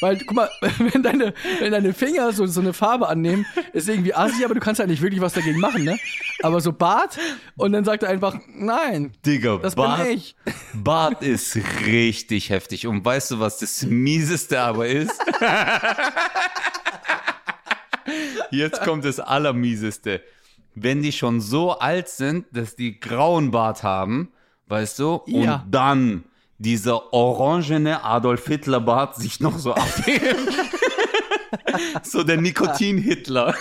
[0.02, 4.14] Weil, guck mal, wenn deine, wenn deine Finger so, so eine Farbe annehmen, ist irgendwie
[4.14, 5.98] assi, aber du kannst halt nicht wirklich was dagegen machen, ne?
[6.44, 7.18] Aber so Bart
[7.56, 10.36] und dann sagt er einfach, nein, Digga, das Bart, bin ich.
[10.74, 12.88] Bart ist richtig heftig.
[12.88, 15.14] Und weißt du, was das Mieseste aber ist?
[18.52, 20.22] Jetzt kommt das Allermieseste.
[20.76, 24.32] Wenn die schon so alt sind, dass die grauen Bart haben,
[24.68, 25.56] weißt du, Ja.
[25.64, 26.24] und dann
[26.58, 30.48] dieser orangene Adolf Hitler Bart sich noch so abheben.
[32.04, 33.56] so der Nikotin-Hitler.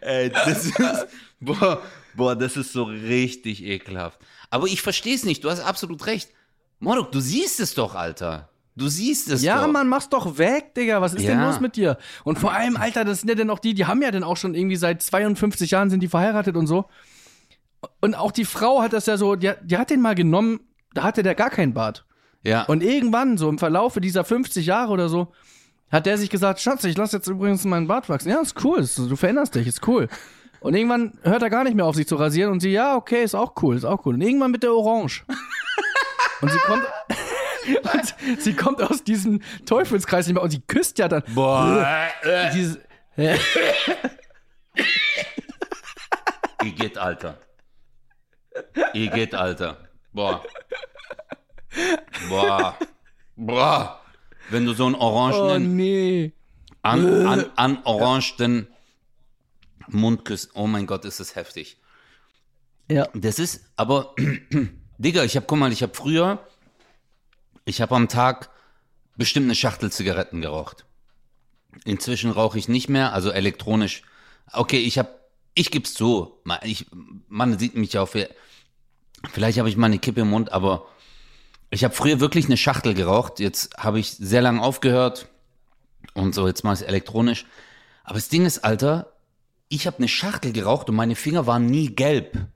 [0.00, 0.74] Ey, das ist,
[1.40, 1.80] boah,
[2.14, 4.18] boah, das ist so richtig ekelhaft.
[4.50, 6.30] Aber ich verstehe es nicht, du hast absolut recht.
[6.80, 8.48] Morok, du siehst es doch, Alter.
[8.76, 9.72] Du siehst es Ja, doch.
[9.72, 11.00] Mann, mach's doch weg, Digga.
[11.00, 11.46] Was ist denn Ja.
[11.48, 11.96] los mit dir?
[12.24, 14.36] Und vor allem, Alter, das sind ja dann auch die, die haben ja dann auch
[14.36, 16.86] schon irgendwie seit 52 Jahren sind die verheiratet und so.
[18.00, 20.60] Und auch die Frau hat das ja so, die, hat- die hat den mal genommen,
[20.94, 22.04] da hatte der gar keinen Bart.
[22.42, 25.32] Ja, Und irgendwann, so im Verlaufe dieser 50 Jahre oder so,
[25.90, 28.28] hat der sich gesagt, Schatz, ich lass jetzt übrigens meinen Bart wachsen.
[28.30, 30.08] Ja, ist cool, ist, du veränderst dich, ist cool.
[30.60, 33.22] Und irgendwann hört er gar nicht mehr auf, sich zu rasieren und sie, ja, okay,
[33.22, 34.14] ist auch cool, ist auch cool.
[34.14, 35.24] Und irgendwann mit der Orange.
[36.42, 36.84] Und sie kommt,
[37.94, 41.22] und sie kommt aus diesem Teufelskreis nicht mehr und sie küsst ja dann.
[41.34, 41.86] boah,
[42.54, 42.78] Dieses,
[46.62, 47.38] ich geht, Alter.
[48.92, 49.88] Geht, Alter.
[50.12, 50.42] Boah.
[52.28, 52.78] Boah.
[53.36, 54.00] Boah.
[54.50, 56.32] Wenn du so einen oh orangenen, nee.
[56.82, 58.68] an, an, an orangenen
[59.88, 61.78] Mund küsst, oh mein Gott, ist das heftig.
[62.90, 63.08] Ja.
[63.14, 64.14] Das ist, aber,
[64.98, 66.46] Digga, ich hab, guck mal, ich hab früher,
[67.64, 68.50] ich hab am Tag
[69.16, 70.84] bestimmt eine Schachtel Zigaretten geraucht.
[71.84, 74.02] Inzwischen rauche ich nicht mehr, also elektronisch.
[74.52, 75.23] Okay, ich hab,
[75.54, 76.86] ich geb's zu, Ma- ich,
[77.28, 78.16] man sieht mich auf,
[79.32, 80.86] vielleicht habe ich mal eine Kippe im Mund, aber
[81.70, 83.40] ich habe früher wirklich eine Schachtel geraucht.
[83.40, 85.28] Jetzt habe ich sehr lange aufgehört
[86.14, 87.46] und so, jetzt mache ich elektronisch.
[88.04, 89.12] Aber das Ding ist, Alter,
[89.68, 92.46] ich habe eine Schachtel geraucht und meine Finger waren nie gelb.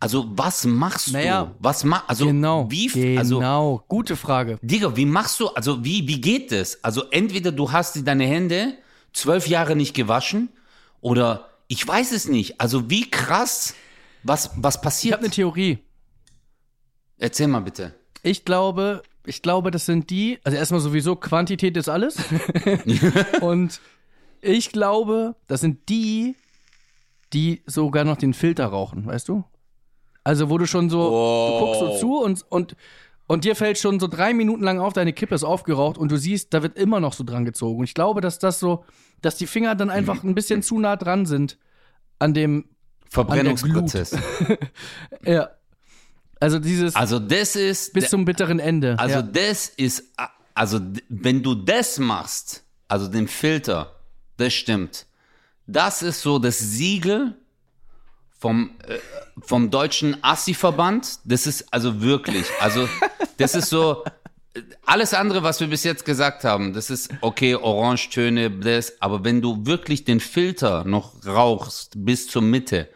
[0.00, 1.54] Also was machst Naja, du?
[1.58, 2.70] Was mach, also Genau.
[2.70, 3.18] wie, genau.
[3.18, 4.58] also Gute Frage.
[4.62, 6.84] Digga, wie machst du, also wie, wie geht das?
[6.84, 8.74] Also entweder du hast deine Hände
[9.12, 10.50] zwölf Jahre nicht gewaschen
[11.00, 12.60] oder ich weiß es nicht.
[12.60, 13.74] Also wie krass,
[14.22, 15.12] was, was Ich passiert?
[15.14, 15.78] habe eine Theorie.
[17.18, 17.94] Erzähl mal bitte.
[18.22, 22.16] Ich glaube, ich glaube, das sind die, also erstmal sowieso Quantität ist alles.
[23.40, 23.80] Und
[24.40, 26.34] ich glaube, das sind die,
[27.32, 29.44] die sogar noch den Filter rauchen, weißt du?
[30.24, 32.76] Also, wo du schon so, du guckst so zu und, und,
[33.26, 36.18] und dir fällt schon so drei Minuten lang auf, deine Kippe ist aufgeraucht und du
[36.18, 37.78] siehst, da wird immer noch so dran gezogen.
[37.78, 38.84] Und ich glaube, dass das so,
[39.22, 41.58] dass die Finger dann einfach ein bisschen zu nah dran sind
[42.18, 42.64] an dem,
[43.08, 44.16] Verbrennungsprozess.
[45.24, 45.50] ja.
[46.40, 48.98] Also dieses Also das ist, bis zum bitteren Ende.
[48.98, 49.22] also ja.
[49.22, 50.04] das ist,
[50.54, 53.96] also wenn du das machst, also den Filter,
[54.36, 55.06] das stimmt.
[55.66, 57.34] Das ist so das Siegel
[58.38, 58.98] vom, äh,
[59.40, 61.18] vom deutschen Assi-Verband.
[61.24, 62.88] Das ist also wirklich, also
[63.36, 64.04] das ist so,
[64.84, 69.40] alles andere, was wir bis jetzt gesagt haben, das ist okay, Orangetöne, das, aber wenn
[69.40, 72.88] du wirklich den Filter noch rauchst bis zur Mitte,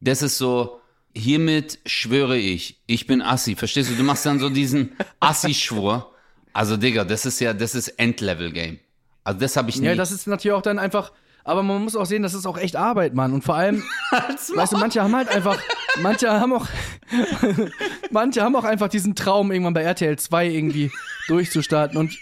[0.00, 0.80] das ist so,
[1.16, 3.56] hiermit schwöre ich, ich bin Assi.
[3.56, 3.94] Verstehst du?
[3.94, 6.12] Du machst dann so diesen Assi-Schwur.
[6.52, 8.78] Also, Digga, das ist ja, das ist Endlevel-Game.
[9.24, 9.86] Also, das habe ich nie.
[9.86, 11.12] Ja, das ist natürlich auch dann einfach,
[11.44, 13.32] aber man muss auch sehen, das ist auch echt Arbeit, Mann.
[13.32, 15.58] Und vor allem, weißt du, manche haben halt einfach,
[16.00, 16.66] manche haben auch,
[18.10, 20.90] manche haben auch einfach diesen Traum, irgendwann bei RTL 2 irgendwie
[21.28, 22.18] durchzustarten und,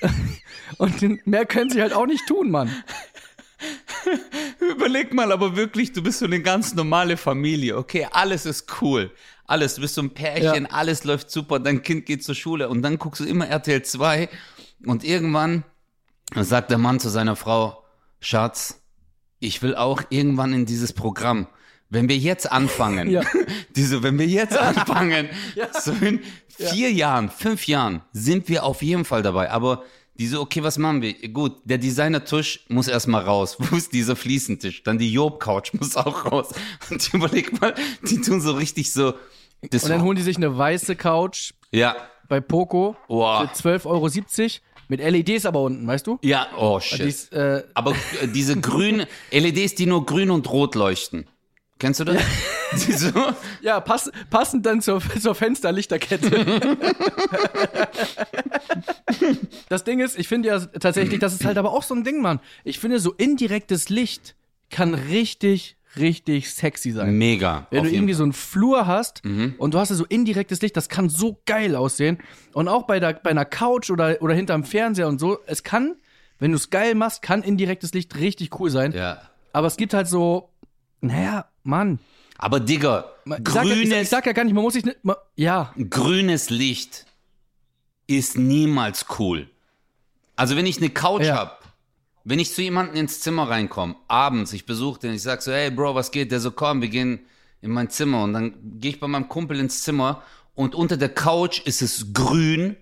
[0.79, 2.70] und mehr können sie halt auch nicht tun, Mann.
[4.61, 7.77] Überleg mal, aber wirklich, du bist so eine ganz normale Familie.
[7.77, 9.11] Okay, alles ist cool.
[9.47, 10.70] Alles, du bist so ein Pärchen, Ja.
[10.70, 14.29] alles läuft super, dein Kind geht zur Schule und dann guckst du immer RTL 2
[14.87, 15.64] und irgendwann
[16.35, 17.85] sagt der Mann zu seiner Frau,
[18.20, 18.81] Schatz,
[19.40, 21.47] ich will auch irgendwann in dieses Programm.
[21.90, 23.23] Wenn wir jetzt anfangen, Ja.
[23.77, 25.29] diese, wenn wir jetzt anfangen,
[25.81, 29.51] so in vier Jahren, fünf Jahren sind wir auf jeden Fall dabei.
[29.51, 29.85] Aber
[30.16, 31.12] diese, okay, was machen wir?
[31.29, 33.57] Gut, der Designertisch muss erstmal raus.
[33.59, 34.83] Wo ist dieser Fliesentisch?
[34.83, 36.51] Dann die Job-Couch muss auch raus.
[36.90, 37.75] Und überleg mal,
[38.09, 39.14] die tun so richtig so.
[39.70, 41.97] Das Und dann holen die sich eine weiße Couch ja,
[42.29, 43.49] bei Poco Boah.
[43.55, 44.09] für 12,70 Euro
[44.88, 46.18] Mit LEDs aber unten, weißt du?
[46.23, 47.01] Ja, oh shit.
[47.01, 51.27] Die ist, äh, Aber äh, diese grünen LEDs, die nur grün und rot leuchten.
[51.78, 52.22] Kennst du das?
[52.87, 53.10] Die so,
[53.60, 56.44] ja, pass, passend dann zur, zur Fensterlichterkette.
[59.68, 62.20] das Ding ist, ich finde ja tatsächlich, das ist halt aber auch so ein Ding,
[62.20, 62.40] Mann.
[62.62, 64.37] Ich finde, so indirektes Licht
[64.70, 67.16] kann richtig, richtig sexy sein.
[67.16, 67.66] mega.
[67.70, 68.18] Wenn du irgendwie Fall.
[68.18, 69.22] so einen Flur hast
[69.58, 72.18] und du hast so indirektes Licht, das kann so geil aussehen.
[72.52, 75.96] Und auch bei, der, bei einer Couch oder, oder hinterm Fernseher und so, es kann,
[76.38, 78.92] wenn du es geil machst, kann indirektes Licht richtig cool sein.
[78.92, 79.22] Ja.
[79.52, 80.50] Aber es gibt halt so,
[81.00, 81.98] naja, Mann.
[82.38, 84.85] Aber Digga, Ich sag, ja, ich, grünes, ich sag ja gar nicht, man muss sich
[84.85, 87.07] nicht, man, ja, grünes Licht
[88.07, 89.48] ist niemals cool.
[90.37, 91.37] Also wenn ich eine Couch Ja.
[91.37, 91.64] hab,
[92.24, 95.70] wenn ich zu jemandem ins Zimmer reinkomme, abends, ich besuche den, ich sag so, hey
[95.70, 96.33] Bro, was geht?
[96.33, 97.20] Der so, komm, wir gehen
[97.61, 98.24] in mein Zimmer.
[98.24, 100.22] Und dann gehe ich bei meinem Kumpel ins Zimmer
[100.54, 102.76] und unter der Couch ist es grün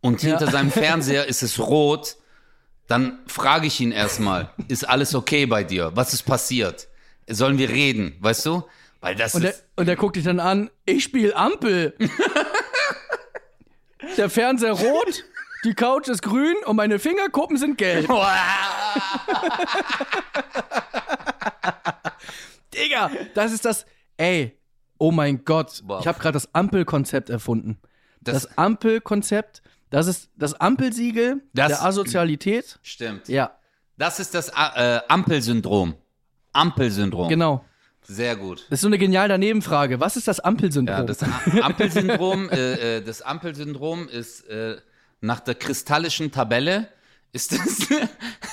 [0.00, 0.30] und Ja.
[0.30, 2.16] hinter seinem Fernseher ist es rot.
[2.86, 5.92] Dann frage ich ihn erstmal, ist alles okay bei dir?
[5.94, 6.88] Was ist passiert?
[7.28, 8.64] Sollen wir reden, weißt du?
[9.00, 9.64] Weil das Und der, ist...
[9.76, 11.94] und der guckt dich dann an, ich spiel Ampel.
[14.16, 15.24] der Fernseher rot,
[15.64, 18.08] die Couch ist grün und meine Fingerkuppen sind gelb.
[22.74, 23.86] Digga, das ist das.
[24.16, 24.56] Ey,
[24.98, 26.00] oh mein Gott, Wow.
[26.00, 27.78] ich habe gerade das Ampelkonzept erfunden.
[28.20, 32.78] Das- Das, Ampelkonzept, das ist das Ampelsiegel Das- der Asozialität.
[32.82, 33.28] Stimmt.
[33.28, 33.52] Ja,
[33.96, 35.94] Das ist das äh, Ampelsyndrom.
[36.52, 37.28] Ampelsyndrom.
[37.28, 37.64] genau.
[38.10, 38.64] Sehr gut.
[38.70, 40.00] Das ist so eine genial daneben Frage.
[40.00, 40.96] Was ist das Ampelsyndrom?
[40.96, 44.78] Ja, das Ampelsyndrom, äh, äh, das Ampelsyndrom ist äh,
[45.20, 46.88] nach der kristallischen Tabelle
[47.32, 47.86] ist es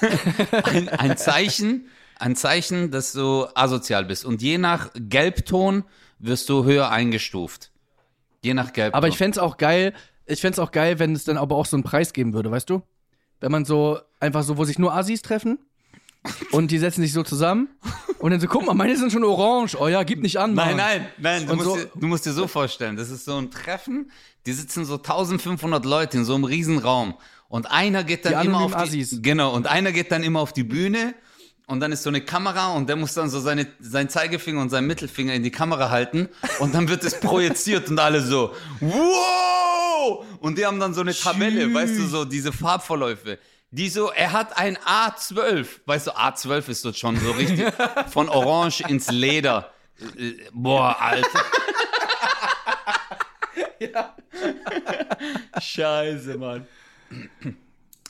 [0.52, 1.88] ein, ein Zeichen,
[2.20, 4.26] ein Zeichen, dass du asozial bist.
[4.26, 5.86] Und je nach Gelbton
[6.20, 7.72] wirst du höher eingestuft.
[8.44, 8.98] Je nach Gelbton.
[8.98, 9.94] Aber ich fänd's auch geil,
[10.26, 12.70] ich fänd's auch geil, wenn es dann aber auch so einen Preis geben würde, weißt
[12.70, 12.82] du?
[13.40, 15.60] Wenn man so, einfach so, wo sich nur Assis treffen
[16.52, 17.70] und die setzen sich so zusammen
[18.20, 19.76] und dann so, guck mal, meine sind schon orange.
[19.80, 20.76] Oh ja, gib nicht an, Mann.
[20.76, 23.26] Nein, nein, nein, du Und musst, so- dir, du musst dir so vorstellen, das ist
[23.26, 24.12] so ein Treffen,
[24.46, 27.16] die sitzen so 1500 Leute in so einem riesen Raum
[27.48, 29.20] und einer geht dann Die immer auf die, Assis.
[29.22, 31.14] genau, und einer geht dann immer auf die Bühne
[31.68, 34.70] und dann ist so eine Kamera und der muss dann so seine, sein Zeigefinger und
[34.70, 40.26] seinen Mittelfinger in die Kamera halten und dann wird es projiziert und alle so, wow!
[40.40, 43.40] Und die haben dann so eine Tabelle, weißt du, so diese Farbverläufe.
[43.76, 47.74] Die so, er hat ein A12, weißt du, A12 ist so schon so richtig
[48.10, 49.74] von Orange ins Leder.
[50.54, 51.44] Boah, Alter.
[55.60, 56.66] Scheiße, Mann.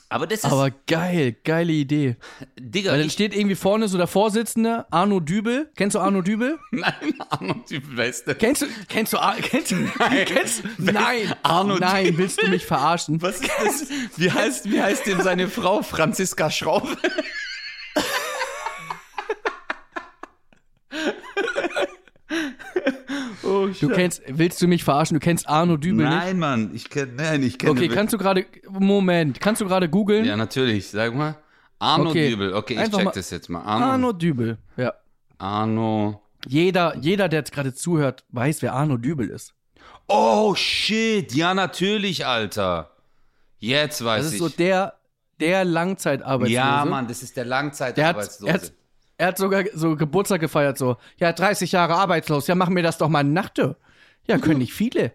[0.08, 2.16] Aber das ist, Aber geil, geile Idee.
[2.58, 5.70] Digga, Weil dann steht irgendwie vorne so der Vorsitzende, Arno Dübel.
[5.76, 6.58] Kennst du Arno Dübel?
[6.70, 6.92] nein,
[7.28, 8.34] Arno Typ, weißt du.
[8.36, 9.76] Kennst du, kennst du, kennst du,
[10.26, 12.18] kennst du, nein, Arno nein, Dübel.
[12.18, 13.20] willst du mich verarschen?
[13.20, 13.86] Was ist das?
[14.16, 15.82] Wie heißt, wie heißt denn seine Frau?
[15.82, 16.96] Franziska Schraube?
[23.70, 25.14] Oh, Du kennst, willst du mich verarschen?
[25.14, 26.16] Du kennst Arno Dübel nicht?
[26.16, 27.72] Nein, Mann, ich kenne, nein, ich kenne.
[27.72, 30.24] Okay, kannst du gerade, Moment, kannst du gerade googeln?
[30.24, 31.36] Ja, natürlich, sag mal.
[31.78, 32.30] Arno Okay.
[32.30, 33.60] Dübel, okay, ich Einfach check mal- das jetzt mal.
[33.62, 34.92] Arno, Arno Dübel, ja.
[35.38, 36.22] Arno.
[36.48, 39.52] Jeder, jeder, der jetzt gerade zuhört, weiß, wer Arno Dübel ist.
[40.08, 42.90] Oh, shit, ja, natürlich, Alter.
[43.58, 44.38] Jetzt weiß Das ist ich.
[44.38, 44.94] so der,
[45.40, 46.52] der Langzeitarbeitslose.
[46.54, 47.44] ja, Mann, das ist der
[48.44, 48.72] Der hat,
[49.18, 50.96] er, hat, sogar so Geburtstag gefeiert, so.
[51.18, 52.46] Ja, 30 Jahre arbeitslos.
[52.46, 53.76] Ja, machen wir das doch mal nachte.
[54.26, 55.12] Ja, können nicht viele.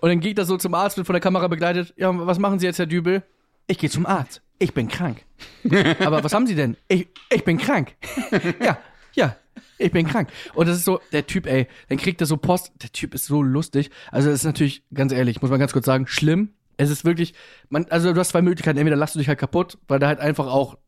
[0.00, 1.92] Und dann geht er so zum Arzt, wird von der Kamera begleitet.
[1.96, 3.22] Ja, was machen Sie jetzt, Herr Dübel?
[3.66, 4.42] Ich gehe zum Arzt.
[4.58, 5.24] Ich bin krank.
[6.00, 6.76] Aber was haben Sie denn?
[6.88, 7.94] Ich, ich bin krank.
[8.62, 8.78] ja,
[9.12, 9.36] ja,
[9.76, 10.30] ich bin krank.
[10.54, 12.72] Und das ist so, der Typ, ey, dann kriegt er so Post.
[12.82, 13.90] Der Typ ist so lustig.
[14.10, 16.54] Also, das ist natürlich, ganz ehrlich, muss man ganz kurz sagen, schlimm.
[16.76, 17.34] Es ist wirklich,
[17.68, 18.78] man, also du hast zwei Möglichkeiten.
[18.78, 20.78] Entweder lachst du dich halt kaputt, weil der halt einfach auch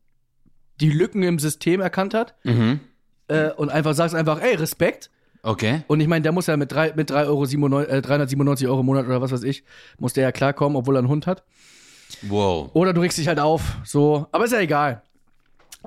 [0.81, 2.79] die Lücken im System erkannt hat Mhm.
[3.27, 5.09] äh, und einfach sagst einfach, ey, Respekt.
[5.43, 5.83] Okay.
[5.87, 8.81] Und ich meine, der muss ja mit, drei, mit drei Euro 97, äh, 397 Euro
[8.81, 9.63] im Monat oder was weiß ich,
[9.97, 11.43] muss der ja klarkommen, obwohl er einen Hund hat.
[12.23, 12.69] Wow.
[12.73, 14.27] Oder du regst dich halt auf, so.
[14.31, 15.01] Aber ist ja egal.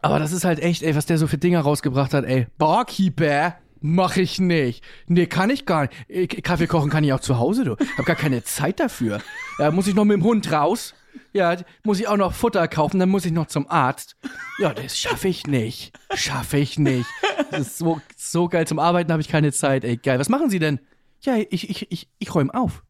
[0.03, 2.49] Aber das ist halt echt, ey, was der so für Dinger rausgebracht hat, ey.
[2.59, 4.83] Barkeeper mach ich nicht.
[5.07, 5.93] Nee, kann ich gar nicht.
[6.09, 7.77] Ich- Kaffee kochen kann ich auch zu Hause, du.
[7.97, 9.21] Hab gar keine Zeit dafür.
[9.61, 10.95] Ja, muss ich noch mit dem Hund raus?
[11.33, 14.17] Ja, muss ich auch noch Futter kaufen, dann muss ich noch zum Arzt.
[14.59, 15.93] Ja, das schaffe ich nicht.
[16.15, 17.07] Schaffe ich nicht.
[17.51, 18.67] Das ist so, so geil.
[18.67, 19.97] Zum Arbeiten habe ich keine Zeit, ey.
[19.97, 20.19] Geil.
[20.19, 20.79] Was machen Sie denn?
[21.23, 22.83] Ja, ich, ich, ich, ich räume auf.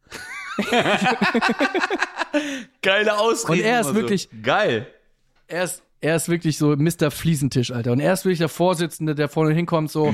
[2.81, 3.51] Geile Ausrede.
[3.61, 4.87] Und er ist wirklich- geil.
[5.47, 7.09] er ist, er ist wirklich so Mr.
[7.11, 7.91] Fliesentisch, Alter.
[7.93, 10.13] Und er ist wirklich der Vorsitzende, der vorne hinkommt, so,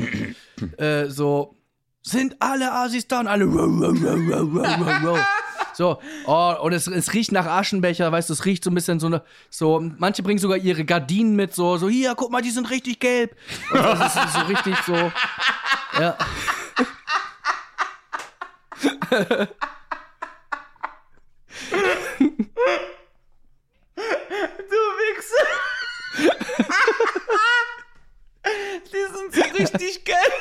[0.78, 1.56] äh, so,
[2.04, 5.20] sind alle Asis da und alle, row, row, row,
[5.82, 9.00] So, oh, und es, es riecht nach Aschenbecher, weißt du, es riecht so ein bisschen
[9.00, 12.52] so eine, so, manche bringen sogar ihre Gardinen mit, so, so, hier, guck mal, die
[12.52, 13.36] sind richtig gelb.
[13.72, 15.12] Und das ist so richtig so,
[16.00, 16.18] ja.
[24.70, 25.48] Du Wichser.
[28.86, 30.34] Die sind so richtig gelb.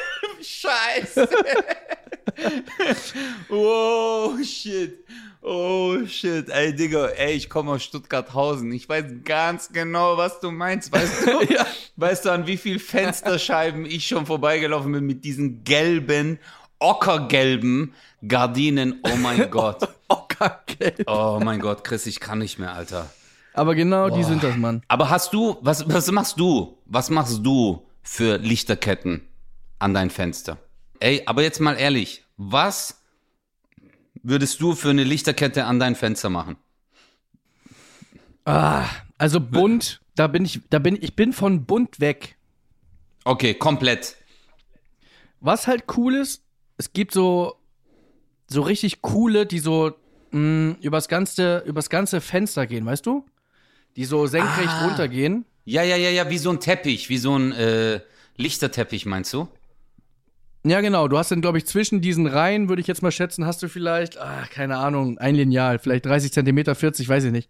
[0.42, 1.28] Scheiße.
[3.48, 5.04] wow, shit.
[5.42, 6.50] Oh, shit.
[6.50, 8.70] Ey, Digga, ey, ich komme aus Stuttgarthausen.
[8.72, 10.92] Ich weiß ganz genau, was du meinst.
[10.92, 11.66] Weißt du, Ja.
[11.96, 16.38] weißt du, an wie viel Fensterscheiben ich schon vorbeigelaufen bin mit diesen gelben,
[16.78, 17.94] ockergelben
[18.26, 19.00] Gardinen.
[19.02, 19.88] Oh mein Gott.
[20.08, 21.04] Ockergelb.
[21.06, 23.08] Oh mein Gott, Chris, ich kann nicht mehr, Alter.
[23.54, 24.82] Aber genau die sind das, Mann.
[24.88, 26.76] Aber hast du, was, was machst du?
[26.86, 29.22] Was machst du für Lichterketten
[29.78, 30.58] an dein Fenster?
[31.00, 32.99] Ey, aber jetzt mal ehrlich, was
[34.22, 36.56] würdest du für eine Lichterkette an dein Fenster machen?
[38.44, 38.86] Ah,
[39.18, 42.36] also bunt, da bin ich, da bin ich bin von bunt weg.
[43.24, 44.16] Okay, komplett.
[45.40, 46.42] Was halt cool ist,
[46.78, 47.56] es gibt so
[48.48, 49.92] so richtig coole, die so
[50.32, 53.24] mh, übers ganze übers ganze Fenster gehen, weißt du?
[53.96, 54.86] Die so senkrecht Ah.
[54.86, 55.44] runtergehen.
[55.64, 58.00] Ja, ja, ja, ja, wie so ein Teppich, wie so ein äh,
[58.36, 59.48] Lichterteppich, meinst du?
[60.64, 61.08] Ja, genau.
[61.08, 63.68] Du hast dann, glaube ich, zwischen diesen Reihen, würde ich jetzt mal schätzen, hast du
[63.68, 67.48] vielleicht, ah, keine Ahnung, ein Lineal, vielleicht 30 Zentimeter, 40, weiß ich nicht.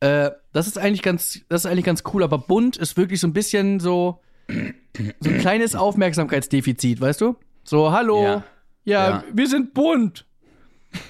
[0.00, 3.26] Äh, das ist eigentlich ganz, das ist eigentlich ganz cool, aber bunt ist wirklich so
[3.26, 7.36] ein bisschen so, so ein kleines Aufmerksamkeitsdefizit, weißt du?
[7.64, 8.44] So, hallo, Ja.
[8.84, 9.24] ja, Ja.
[9.32, 10.24] wir sind bunt.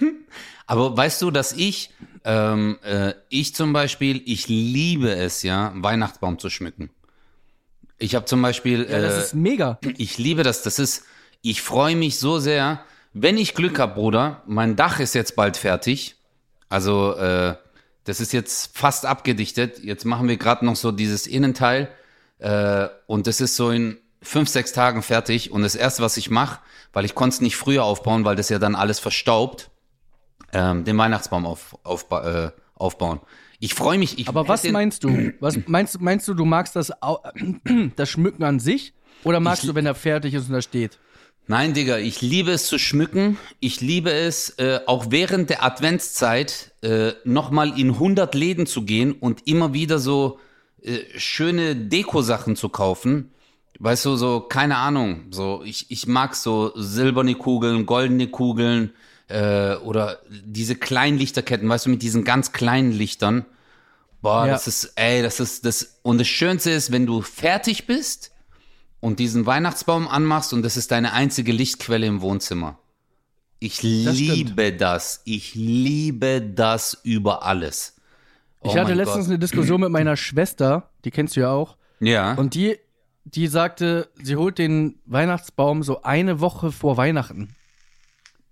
[0.68, 1.90] Aber weißt du, dass ich,
[2.25, 6.90] ähm, äh, ich zum Beispiel, ich liebe es ja, Weihnachtsbaum zu schmücken.
[7.99, 9.79] Ich habe zum Beispiel, Ja, das äh, ist mega.
[9.96, 10.62] Ich liebe das.
[10.64, 11.05] Das ist,
[11.42, 12.81] ich freue mich so sehr.
[13.12, 16.16] Wenn ich Glück habe, Bruder, mein Dach ist jetzt bald fertig.
[16.68, 17.55] Also, äh,
[18.05, 19.83] das ist jetzt fast abgedichtet.
[19.83, 21.88] Jetzt machen wir gerade noch so dieses Innenteil.
[22.38, 25.51] Äh, und das ist so in fünf, sechs Tagen fertig.
[25.51, 26.61] Und das Erste, was ich mache,
[26.92, 29.70] weil ich konnte es nicht früher aufbauen, weil das ja dann alles verstaubt,
[30.53, 33.20] ähm, den Weihnachtsbaum auf, aufba äh, aufbauen.
[33.59, 34.18] Ich freue mich.
[34.18, 35.33] Ich Aber was meinst du?
[35.40, 36.92] Was meinst, meinst du, du magst das,
[37.96, 38.92] das Schmücken an sich?
[39.25, 40.99] Oder magst Ich- du, wenn er fertig ist und da steht?
[41.48, 43.38] Nein, Digga, ich liebe es zu schmücken.
[43.61, 49.12] Ich liebe es, äh, auch während der Adventszeit äh, nochmal in 100 Läden zu gehen
[49.12, 50.40] und immer wieder so
[50.82, 53.30] äh, schöne Dekosachen zu kaufen.
[53.78, 58.92] Weißt du, so, keine Ahnung, so, ich, ich mag so silberne Kugeln, goldene Kugeln
[59.28, 63.44] äh, oder diese kleinen Lichterketten, weißt du, mit diesen ganz kleinen Lichtern.
[64.22, 64.52] Boah, Ja.
[64.52, 65.98] das ist, ey, das ist das.
[66.02, 68.32] Und das Schönste ist, wenn du fertig bist
[69.00, 72.78] und diesen Weihnachtsbaum anmachst und das ist deine einzige Lichtquelle im Wohnzimmer.
[73.59, 74.18] Ich Das stimmt.
[74.18, 75.22] liebe das.
[75.24, 77.96] Ich liebe das über alles.
[78.61, 79.30] Oh Ich hatte letztens Gott.
[79.32, 81.76] eine Diskussion mit meiner Schwester, die kennst du ja auch.
[82.00, 82.35] Ja.
[82.35, 82.78] Und die,
[83.24, 87.54] die sagte, sie holt den Weihnachtsbaum so eine Woche vor Weihnachten.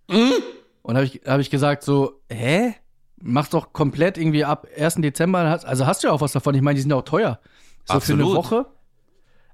[0.08, 2.74] Und habe ich, hab ich gesagt so, hä?
[3.26, 4.96] Mach doch komplett irgendwie ab 1.
[4.96, 6.54] Dezember, also hast du ja auch was davon.
[6.54, 7.40] Ich meine, die sind ja auch teuer.
[7.86, 8.34] So für eine Absolut.
[8.36, 8.66] Woche.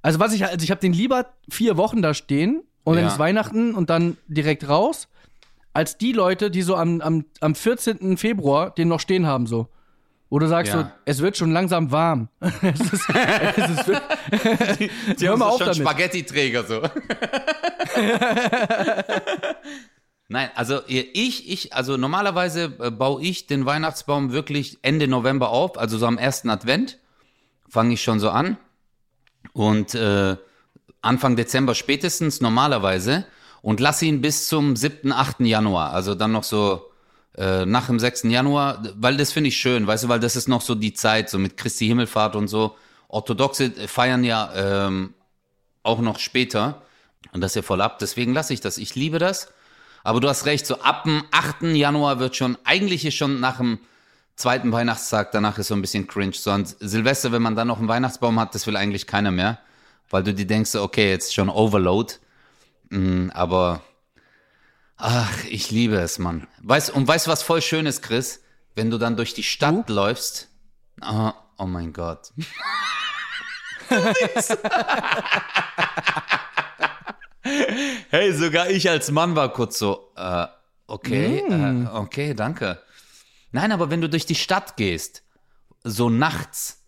[0.02, 3.10] Also was ich, also ich habe den lieber vier Wochen da stehen und dann Ja.
[3.10, 5.08] ist Weihnachten und dann direkt raus,
[5.72, 8.16] als die Leute, die so am, am, am 14.
[8.16, 9.68] Februar den noch stehen haben so.
[10.30, 10.82] Wo du sagst Ja.
[10.82, 12.28] so, es wird schon langsam warm.
[12.62, 13.08] es ist,
[13.56, 13.86] es ist,
[15.20, 15.76] Die hör mal so auf schon damit.
[15.76, 16.82] Spaghetti-Träger so.
[20.28, 25.76] Nein, also ich, ich, also normalerweise äh, baue ich den Weihnachtsbaum wirklich Ende November auf,
[25.76, 26.98] also so am ersten Advent
[27.68, 28.56] fange ich schon so an
[29.52, 30.36] und äh,
[31.02, 33.24] Anfang Dezember spätestens normalerweise
[33.62, 35.40] und lasse ihn bis zum 7., 8.
[35.40, 36.90] Januar, also dann noch so
[37.36, 38.24] äh, nach dem 6.
[38.24, 41.30] Januar, weil das finde ich schön, weißt du, weil das ist noch so die Zeit,
[41.30, 42.76] so mit Christi Himmelfahrt und so.
[43.08, 45.14] Orthodoxe feiern ja ähm,
[45.82, 46.82] auch noch später.
[47.32, 47.98] Und das ist ja voll ab.
[47.98, 48.78] Deswegen lasse ich das.
[48.78, 49.52] Ich liebe das.
[50.02, 51.62] Aber du hast recht, so ab dem 8.
[51.74, 53.80] Januar wird schon, eigentlich ist schon nach dem
[54.40, 56.33] zweiten Weihnachtstag, danach ist so ein bisschen cringe.
[56.35, 59.59] So an Silvester, wenn man dann noch einen Weihnachtsbaum hat, das will eigentlich keiner mehr.
[60.09, 62.14] Weil du dir denkst, okay, jetzt schon Overload.
[62.88, 63.82] Mm, aber,
[64.97, 66.49] ach, ich liebe es, Mann.
[66.62, 68.43] Weißt, und weißt du, was voll schön ist, Chris?
[68.74, 70.49] Wenn du dann durch die Stadt läufst.
[71.03, 72.32] Oh, oh mein Gott.
[78.11, 80.47] Hey, sogar ich als Mann war kurz so, äh,
[80.86, 82.78] okay, äh, okay, danke.
[83.53, 85.22] Nein, aber wenn du durch die Stadt gehst,
[85.84, 86.84] so nachts,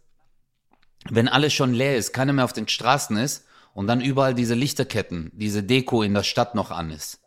[1.11, 3.45] wenn alles schon leer ist, keiner mehr auf den Straßen ist
[3.75, 7.19] und dann überall diese Lichterketten, diese Deko in der Stadt noch an ist,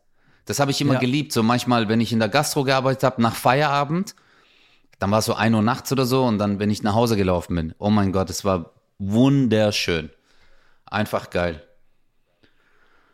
[0.47, 0.99] Das habe ich immer Ja.
[0.99, 1.33] geliebt.
[1.33, 4.15] So manchmal, wenn ich in der Gastro gearbeitet habe, nach Feierabend,
[4.99, 7.17] dann war es so 1 Uhr nachts oder so und dann, wenn ich nach Hause
[7.17, 10.11] gelaufen bin, oh mein Gott, es war wunderschön.
[10.85, 11.63] Einfach geil.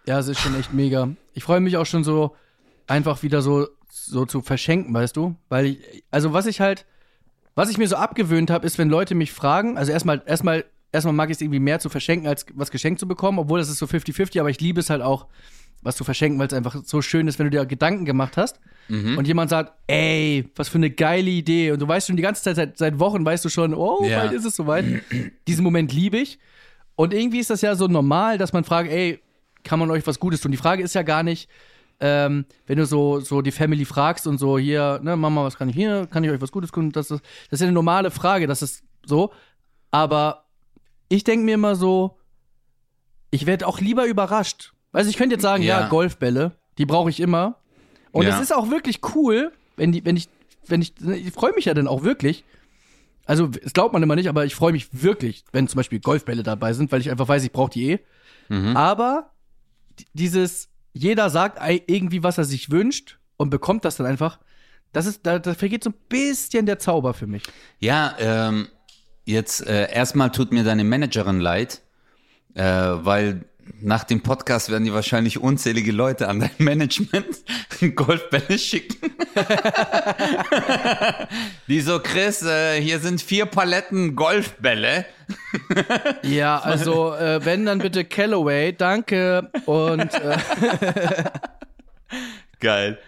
[0.06, 1.10] Ja, es ist schon echt mega.
[1.34, 2.36] Ich freue mich auch schon so,
[2.88, 3.70] einfach wieder so,
[4.12, 5.36] so zu verschenken, weißt du?
[5.50, 6.86] Weil ich, also was ich halt,
[7.56, 11.14] was ich mir so abgewöhnt habe, ist, wenn Leute mich fragen, also erstmal, erstmal, erstmal
[11.14, 13.78] mag ich es irgendwie mehr zu verschenken, als was geschenkt zu bekommen, obwohl das ist
[13.78, 15.28] so 50-50, aber ich liebe es halt auch,
[15.82, 18.60] was zu verschenken, weil es einfach so schön ist, wenn du dir Gedanken gemacht hast
[19.18, 22.44] und jemand sagt, ey, was für eine geile Idee und du weißt schon die ganze
[22.44, 24.20] Zeit, seit, seit Wochen weißt du schon, oh, Ja.
[24.20, 24.86] bald ist es soweit.
[25.48, 26.38] Diesen Moment liebe ich.
[26.96, 29.20] Und irgendwie ist das ja so normal, dass man fragt, ey,
[29.64, 30.52] kann man euch was Gutes tun?
[30.52, 31.50] Die Frage ist ja gar nicht,
[32.02, 35.70] ähm, wenn du so, so die Family fragst und so, hier, ne, Mama, was kann
[35.70, 36.08] ich hier?
[36.08, 36.92] Kann ich euch was Gutes tun?
[36.92, 39.32] Das ist, das ist ja eine normale Frage, das ist so.
[39.92, 40.46] Aber
[41.10, 42.18] ich denke mir immer so,
[43.30, 44.74] ich werde auch lieber überrascht.
[44.92, 45.88] Also ich könnte jetzt sagen, ja, Ja.
[45.88, 47.58] Golfbälle, die brauche ich immer.
[48.12, 48.36] Und Ja.
[48.36, 50.28] es ist auch wirklich cool, wenn die, wenn ich,
[50.68, 52.44] wenn ich, ich freue mich ja dann auch wirklich.
[53.26, 56.44] Also, das glaubt man immer nicht, aber ich freue mich wirklich, wenn zum Beispiel Golfbälle
[56.44, 58.00] dabei sind, weil ich einfach weiß, ich brauche die eh.
[58.74, 59.32] Aber
[60.00, 64.40] d- dieses, jeder sagt irgendwie, was er sich wünscht und bekommt das dann einfach,
[64.92, 67.44] das ist, da, da vergeht so ein bisschen der Zauber für mich.
[67.80, 68.68] Ja, ähm,
[69.26, 71.82] jetzt äh, erstmal tut mir deine Managerin leid,
[72.56, 73.46] äh, weil
[73.80, 77.44] nach dem Podcast werden die wahrscheinlich unzählige Leute an dein Management
[77.96, 79.12] Golfbälle schicken.
[81.68, 85.06] die so, Chris, äh, hier sind vier Paletten Golfbälle.
[86.24, 89.50] Ja, also, äh, wenn, dann bitte Callaway, danke.
[89.66, 90.38] Und äh,
[92.60, 93.00] Geil.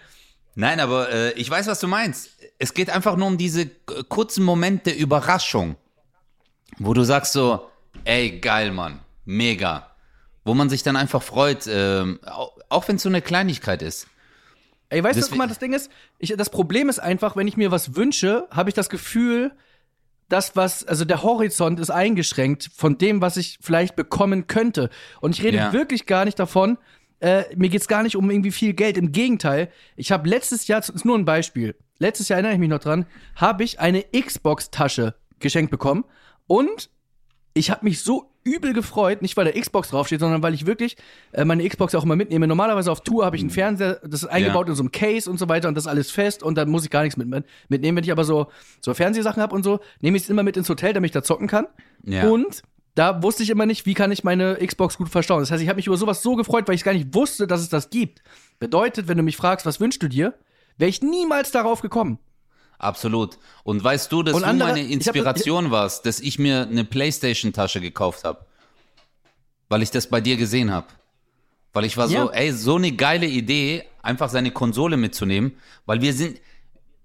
[0.54, 2.30] Nein, aber äh, ich weiß, was du meinst.
[2.58, 3.66] Es geht einfach nur um diese
[4.08, 5.76] kurzen Momente der Überraschung,
[6.78, 7.68] wo du sagst so,
[8.04, 9.93] ey, geil, Mann, mega.
[10.44, 12.20] Wo man sich dann einfach freut, ähm,
[12.68, 14.06] auch, wenn es so eine Kleinigkeit ist.
[14.90, 15.90] Ey, weißt du, was Deswegen- mal das Ding ist?
[16.18, 19.52] Ich, das Problem ist einfach, wenn ich mir was wünsche, habe ich das Gefühl,
[20.28, 24.90] das, was, also der Horizont ist eingeschränkt von dem, was ich vielleicht bekommen könnte.
[25.20, 25.72] Und ich rede Ja.
[25.72, 26.78] wirklich gar nicht davon,
[27.20, 28.98] äh, mir geht's gar nicht um irgendwie viel Geld.
[28.98, 32.58] Im Gegenteil, ich habe letztes Jahr, das ist nur ein Beispiel, letztes Jahr erinnere ich
[32.58, 36.04] mich noch dran, habe ich eine Xbox-Tasche geschenkt bekommen
[36.46, 36.90] und
[37.54, 40.96] ich habe mich so übel gefreut, nicht weil da Xbox draufsteht, sondern weil ich wirklich
[41.32, 42.46] äh, meine Xbox auch immer mitnehme.
[42.46, 44.72] Normalerweise auf Tour habe ich einen Fernseher, das ist eingebaut Ja.
[44.72, 46.84] in so einem Case und so weiter und das ist alles fest und dann muss
[46.84, 47.28] ich gar nichts mit,
[47.68, 47.96] mitnehmen.
[47.96, 48.48] Wenn ich aber so,
[48.80, 51.22] so Fernsehsachen habe und so, nehme ich es immer mit ins Hotel, damit ich da
[51.22, 51.66] zocken kann.
[52.04, 52.28] Ja.
[52.28, 52.62] Und
[52.94, 55.40] da wusste ich immer nicht, wie kann ich meine Xbox gut verstauen.
[55.40, 57.60] Das heißt, ich habe mich über sowas so gefreut, weil ich gar nicht wusste, dass
[57.60, 58.22] es das gibt.
[58.60, 60.34] Bedeutet, wenn du mich fragst, was wünschst du dir,
[60.78, 62.18] wäre ich niemals darauf gekommen.
[62.78, 63.38] Absolut.
[63.62, 66.62] Und weißt du, dass Und du andere- meine ich hab- Inspiration warst, dass ich mir
[66.62, 68.44] eine Playstation-Tasche gekauft habe?
[69.68, 70.86] Weil ich das bei dir gesehen habe.
[71.72, 72.30] Weil ich war so, Ja.
[72.30, 75.52] ey, so eine geile Idee, einfach seine Konsole mitzunehmen,
[75.86, 76.40] weil wir sind,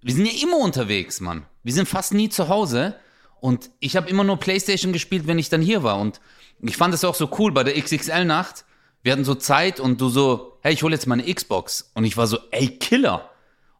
[0.01, 1.45] wir sind ja immer unterwegs, Mann.
[1.63, 2.95] Wir sind fast nie zu Hause
[3.39, 6.20] und ich habe immer nur Playstation gespielt, wenn ich dann hier war und
[6.61, 8.65] ich fand es auch so cool bei der XXL-Nacht.
[9.01, 12.17] Wir hatten so Zeit und du so, hey, ich hole jetzt meine Xbox und ich
[12.17, 13.29] war so, ey, Killer.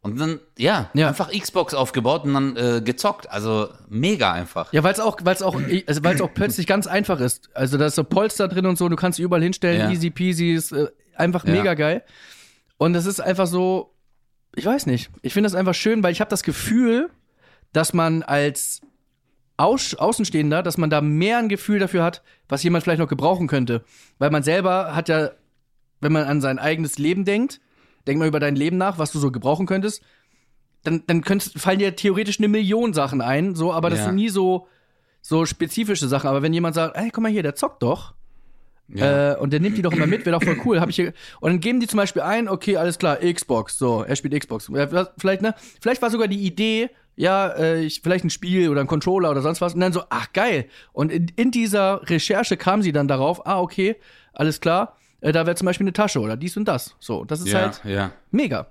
[0.02, 1.08] Und dann, ja, Ja.
[1.08, 3.30] einfach Xbox aufgebaut und dann äh, gezockt.
[3.30, 4.72] Also mega einfach.
[4.72, 7.50] Ja, weil es auch, weil es auch, also weil es auch plötzlich ganz einfach ist.
[7.54, 9.90] Also da ist so Polster drin und so, du kannst sie überall hinstellen, Ja.
[9.90, 11.52] easy peasy, ist äh, einfach Ja.
[11.52, 12.02] mega geil.
[12.78, 13.92] Und es ist einfach so,
[14.56, 17.10] ich weiß nicht, ich finde das einfach schön, weil ich habe das Gefühl,
[17.74, 18.80] dass man als
[19.58, 23.46] Aus Außenstehender, dass man da mehr ein Gefühl dafür hat, was jemand vielleicht noch gebrauchen
[23.48, 23.84] könnte.
[24.18, 25.32] Weil man selber hat ja,
[26.00, 27.60] wenn man an sein eigenes Leben denkt,
[28.06, 30.02] denk mal über dein Leben nach, was du so gebrauchen könntest,
[30.84, 34.04] dann, dann könntest, fallen dir theoretisch eine Million Sachen ein, so, aber das Ja.
[34.06, 34.66] sind nie so,
[35.20, 36.28] so spezifische Sachen.
[36.28, 38.14] Aber wenn jemand sagt, ey, guck mal hier, der zockt doch,
[38.88, 39.32] Ja.
[39.32, 40.80] äh, und der nimmt die doch immer mit, wäre doch voll cool.
[40.80, 44.02] Hab ich hier, und dann geben die zum Beispiel ein, okay, alles klar, Xbox, so,
[44.02, 44.70] er spielt Xbox.
[45.18, 45.54] Vielleicht, ne?
[45.80, 49.42] Vielleicht war sogar die Idee, ja, äh, ich, vielleicht ein Spiel oder ein Controller oder
[49.42, 49.74] sonst was.
[49.74, 50.64] Und dann so, ach geil.
[50.94, 53.96] Und in, in dieser Recherche kam sie dann darauf, ah, okay,
[54.32, 56.96] alles klar, äh, da wäre zum Beispiel eine Tasche oder dies und das.
[56.98, 58.12] So, das ist ja, halt ja.
[58.30, 58.66] mega.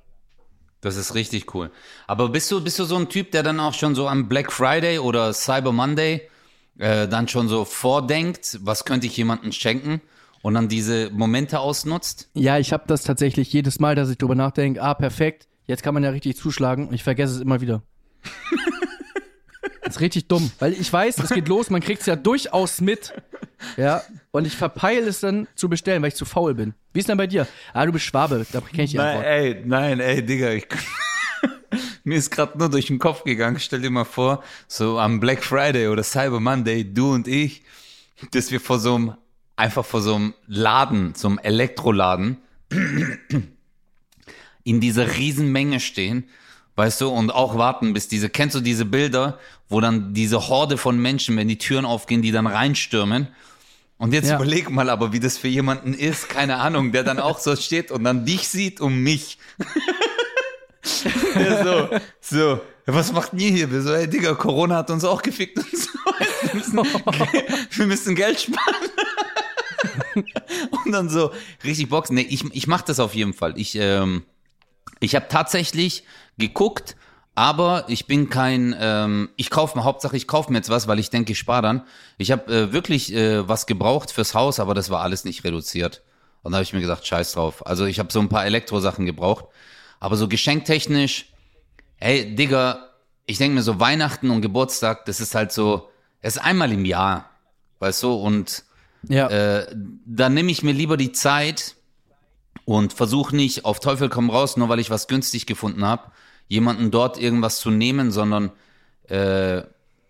[0.81, 1.71] Das ist richtig cool.
[2.07, 4.51] Aber bist du, bist du so ein Typ, der dann auch schon so am Black
[4.51, 6.29] Friday oder Cyber Monday
[6.77, 10.01] äh, dann schon so vordenkt, was könnte ich jemandem schenken
[10.41, 12.29] und dann diese Momente ausnutzt?
[12.33, 15.93] Ja, ich habe das tatsächlich jedes Mal, dass ich drüber nachdenke, ah, perfekt, jetzt kann
[15.93, 17.83] man ja richtig zuschlagen und ich vergesse es immer wieder.
[19.83, 22.79] das ist richtig dumm, weil ich weiß, es geht los, man kriegt es ja durchaus
[22.79, 23.13] mit.
[23.75, 24.01] Ja,
[24.31, 26.73] und ich verpeile es dann zu bestellen, weil ich zu faul bin.
[26.93, 27.47] Wie ist denn bei dir?
[27.73, 29.25] Ah, du bist Schwabe, da kenne ich die Antwort.
[29.25, 30.67] ey, nein, ey, Digga, ich,
[32.03, 35.43] mir ist gerade nur durch den Kopf gegangen, stell dir mal vor, so am Black
[35.43, 37.63] Friday oder Cyber Monday, du und ich,
[38.31, 39.13] dass wir vor so einem,
[39.55, 42.37] einfach vor so einem Laden, so einem Elektroladen,
[44.63, 46.25] in dieser Riesenmenge stehen,
[46.75, 50.77] weißt du, und auch warten, bis diese, kennst du diese Bilder, wo dann diese Horde
[50.77, 53.27] von Menschen, wenn die Türen aufgehen, die dann reinstürmen.
[53.99, 54.37] Und jetzt Ja.
[54.37, 57.91] überleg mal aber, wie das für jemanden ist, keine Ahnung, der dann auch so steht
[57.91, 59.37] und dann dich sieht und mich.
[61.35, 61.89] ja, so,
[62.21, 63.69] so, was macht ihr hier?
[63.71, 65.89] Wir so, ey Digga, Corona hat uns auch gefickt und so.
[66.41, 66.77] Wir müssen,
[67.77, 68.75] wir müssen Geld sparen.
[70.85, 71.31] und dann so,
[71.65, 72.15] richtig Boxen.
[72.15, 73.53] Nee, ich, ich mach das auf jeden Fall.
[73.57, 74.23] Ich, ähm,
[75.01, 76.05] ich habe tatsächlich
[76.37, 76.95] geguckt,
[77.39, 80.99] aber ich bin kein, ähm, ich kaufe mir, Hauptsache ich kaufe mir jetzt was, weil
[80.99, 81.83] ich denke, ich spare dann.
[82.17, 86.01] Ich habe äh, wirklich äh, was gebraucht fürs Haus, aber das war alles nicht reduziert.
[86.43, 87.65] Und da habe ich mir gesagt, scheiß drauf.
[87.65, 89.45] Also ich habe so ein paar Elektrosachen gebraucht,
[90.01, 91.27] aber so geschenktechnisch,
[91.95, 92.89] hey, Digga,
[93.25, 95.87] ich denke mir so Weihnachten und Geburtstag, das ist halt so,
[96.21, 97.29] es ist einmal im Jahr,
[97.79, 98.65] weißt du, und
[99.07, 99.27] Ja.
[99.29, 99.65] äh,
[100.05, 101.75] dann nehme ich mir lieber die Zeit
[102.65, 106.11] und versuche nicht auf Teufel komm raus, nur weil ich was günstig gefunden habe,
[106.49, 108.51] jemanden dort irgendwas zu nehmen, sondern
[109.07, 109.59] äh,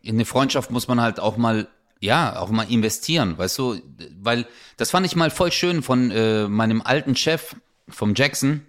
[0.01, 1.67] in eine Freundschaft muss man halt auch mal,
[1.99, 3.79] ja, auch mal investieren, weißt du,
[4.19, 7.55] weil das fand ich mal voll schön von äh, meinem alten Chef,
[7.87, 8.61] vom Jackson,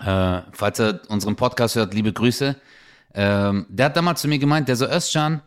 [0.00, 2.56] äh, falls er unseren Podcast hört, liebe Grüße,
[3.14, 5.42] ähm, der hat damals zu mir gemeint, der so, Özcan,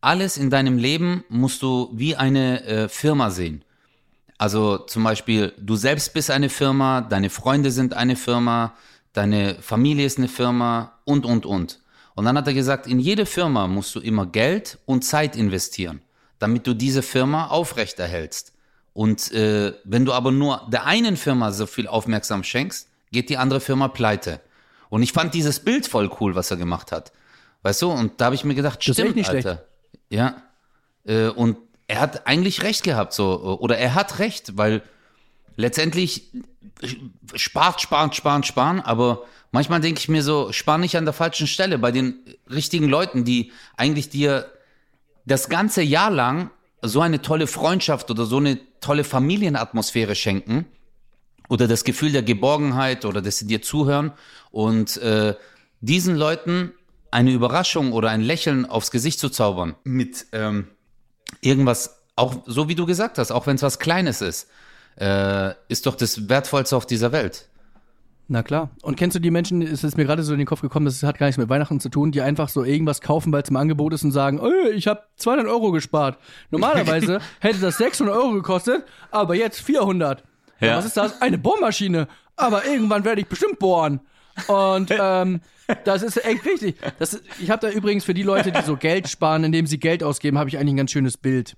[0.00, 3.64] alles in deinem Leben musst du wie eine äh, Firma sehen.
[4.38, 8.74] Also zum Beispiel, du selbst bist eine Firma, deine Freunde sind eine Firma,
[9.12, 11.80] deine Familie ist eine Firma und, und, und.
[12.14, 16.02] Und dann hat er gesagt, in jede Firma musst du immer Geld und Zeit investieren,
[16.38, 18.52] damit du diese Firma aufrechterhältst.
[18.92, 23.38] Und äh, wenn du aber nur der einen Firma so viel aufmerksam schenkst, geht die
[23.38, 24.40] andere Firma pleite.
[24.90, 27.12] Und ich fand dieses Bild voll cool, was er gemacht hat.
[27.62, 29.46] Weißt du, und da habe ich mir gedacht, stimmt, nicht schlecht.
[29.46, 29.64] Alter.
[30.10, 30.42] Ja.
[31.04, 31.56] Äh, und
[31.86, 34.82] er hat eigentlich recht gehabt, so, oder er hat recht, weil
[35.56, 36.30] letztendlich
[37.34, 41.46] spart, spart, spart, sparen, aber manchmal denke ich mir so, spar nicht an der falschen
[41.46, 42.14] Stelle bei den
[42.50, 44.50] richtigen Leuten, die eigentlich dir
[45.24, 46.50] das ganze Jahr lang
[46.82, 50.66] so eine tolle Freundschaft oder so eine tolle Familienatmosphäre schenken
[51.48, 54.12] oder das Gefühl der Geborgenheit oder dass sie dir zuhören
[54.50, 55.36] und äh,
[55.80, 56.72] diesen Leuten
[57.10, 60.68] eine Überraschung oder ein Lächeln aufs Gesicht zu zaubern mit ähm,
[61.40, 64.48] irgendwas, auch so wie du gesagt hast, auch wenn es was Kleines ist,
[64.96, 67.48] äh, ist doch das Wertvollste auf dieser Welt.
[68.28, 68.70] Na klar.
[68.82, 71.02] Und kennst du die Menschen, es ist mir gerade so in den Kopf gekommen, das
[71.02, 73.56] hat gar nichts mit Weihnachten zu tun, die einfach so irgendwas kaufen, weil es im
[73.56, 76.18] Angebot ist und sagen, oh, ich habe 200 Euro gespart.
[76.50, 80.22] Normalerweise hätte das 600 Euro gekostet, aber jetzt 400.
[80.60, 80.66] Ja.
[80.68, 80.76] Ja.
[80.78, 81.20] was ist das?
[81.20, 82.08] Eine Bohrmaschine.
[82.36, 84.00] Aber irgendwann werde ich bestimmt bohren.
[84.46, 85.40] Und ähm,
[85.84, 86.76] das ist echt richtig.
[86.98, 89.78] Das ist, ich habe da übrigens für die Leute, die so Geld sparen, indem sie
[89.78, 91.56] Geld ausgeben, habe ich eigentlich ein ganz schönes Bild.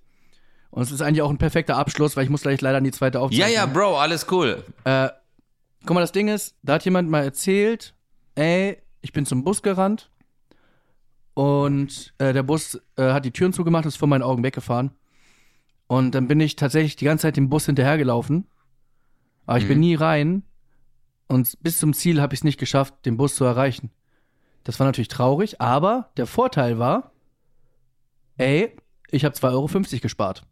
[0.75, 2.91] Und es ist eigentlich auch ein perfekter Abschluss, weil ich muss gleich leider in die
[2.91, 3.53] zweite Ja, Aufzeichnung.
[3.55, 4.65] ja, Bro, alles cool.
[4.85, 7.95] Guck mal, das Ding ist, da hat jemand mal erzählt,
[8.35, 10.11] ey, ich bin zum Bus gerannt
[11.35, 14.91] und äh, der Bus äh, hat die Türen zugemacht, ist vor meinen Augen weggefahren.
[15.87, 18.49] Und dann bin ich tatsächlich die ganze Zeit dem Bus hinterhergelaufen,
[19.47, 20.43] aber ich bin nie rein
[21.29, 23.93] und bis zum Ziel habe ich es nicht geschafft, den Bus zu erreichen.
[24.65, 27.13] Das war natürlich traurig, aber der Vorteil war,
[28.39, 28.75] ey,
[29.11, 30.43] ich habe 2,50 Euro gespart.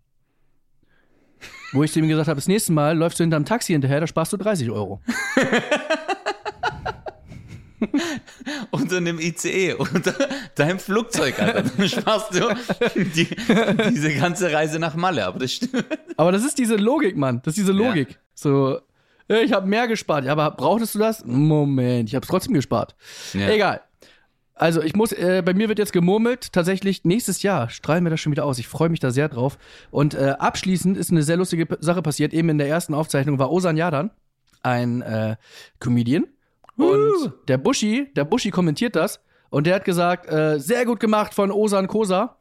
[1.73, 4.07] Wo ich zu ihm gesagt habe, das nächste Mal läufst du hinterm Taxi hinterher, da
[4.07, 5.01] sparst du 30 Euro.
[8.71, 10.15] Unter einem ICE, unter
[10.55, 11.63] deinem Flugzeug, Alter.
[11.77, 12.49] Dann sparst du
[12.95, 13.27] die,
[13.91, 15.85] diese ganze Reise nach Malle, aber das stimmt.
[16.17, 17.41] Aber das ist diese Logik, Mann.
[17.45, 18.19] Das ist diese Logik.
[18.35, 18.81] So,
[19.29, 20.25] äh, ich habe mehr gespart.
[20.25, 21.25] Ja, aber brauchtest du das?
[21.25, 22.95] Moment, ich habe es trotzdem gespart.
[23.33, 23.49] Ja.
[23.49, 23.81] Egal.
[24.63, 28.21] Also ich muss, äh, bei mir wird jetzt gemurmelt, tatsächlich nächstes Jahr strahlen wir das
[28.21, 28.61] schon wieder aus.
[28.61, 29.59] Ich freue mich da sehr drauf.
[29.91, 32.33] Und äh, abschließend ist eine sehr lustige Sache passiert.
[32.33, 34.13] Eben in der ersten Aufzeichnung war Osan Yadan,
[34.63, 35.35] ein äh,
[35.81, 36.29] Comedian.
[36.77, 41.35] Und der Buschi, der Buschi kommentiert das und der hat gesagt, äh, sehr gut gemacht
[41.35, 42.37] von Osan Kosa.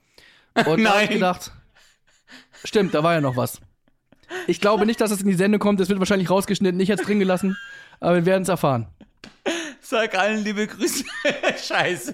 [0.68, 1.52] Und da hab ich gedacht,
[2.64, 3.62] stimmt, da war ja noch was.
[4.46, 5.80] Ich glaube nicht, dass es in die Sendung kommt.
[5.80, 6.80] Es wird wahrscheinlich rausgeschnitten.
[6.82, 7.58] Ich hätte es drin gelassen.
[8.00, 8.86] Aber wir werden es erfahren.
[9.82, 11.04] Sag allen liebe Grüße.
[11.68, 12.14] Scheiße.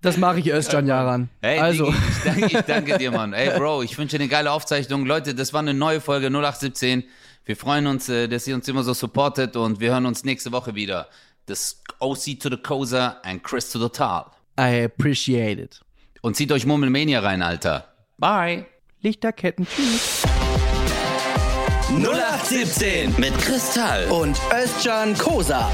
[0.00, 1.28] Das mache ich Özcan Yaran.
[1.42, 3.34] Hey, also, Digi, ich, danke, ich danke dir, Mann.
[3.34, 5.04] Ey, Bro, ich wünsche dir eine geile Aufzeichnung.
[5.04, 7.04] Leute, das war eine neue Folge 0817.
[7.44, 10.52] Wir freuen uns, äh, dass ihr uns immer so supportet und wir hören uns nächste
[10.52, 11.08] Woche wieder.
[11.46, 14.26] Das OC to the Cosa and Chris to the Tal.
[14.58, 15.80] I appreciate it.
[16.22, 17.92] Und zieht euch Murmelmania rein, Alter.
[18.18, 18.66] Bye.
[19.02, 20.22] Lichterketten, tschüss.
[21.90, 24.06] 0817 mit Kristall.
[24.10, 25.70] Und Özcan Kosa.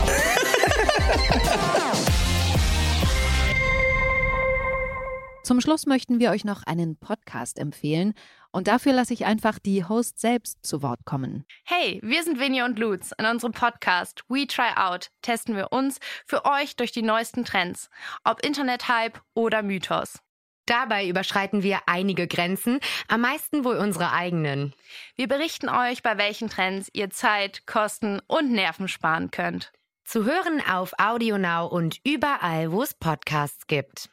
[5.47, 8.15] Zum Schluss möchten wir euch noch einen Podcast empfehlen
[8.51, 11.45] und dafür lasse ich einfach die Host selbst zu Wort kommen.
[11.65, 13.13] Hey, wir sind Vinny und Lutz.
[13.17, 17.91] In unserem Podcast We Try Out testen wir uns für euch durch die neuesten Trends,
[18.25, 20.19] ob Internet-Hype oder Mythos.
[20.67, 24.75] Dabei überschreiten wir einige Grenzen, am meisten wohl unsere eigenen.
[25.15, 29.73] Wir berichten euch, bei welchen Trends ihr Zeit, Kosten und Nerven sparen könnt.
[30.07, 34.09] Zu hören auf AudioNow und überall, wo es Podcasts gibt.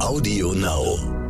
[0.00, 1.23] Audio Now.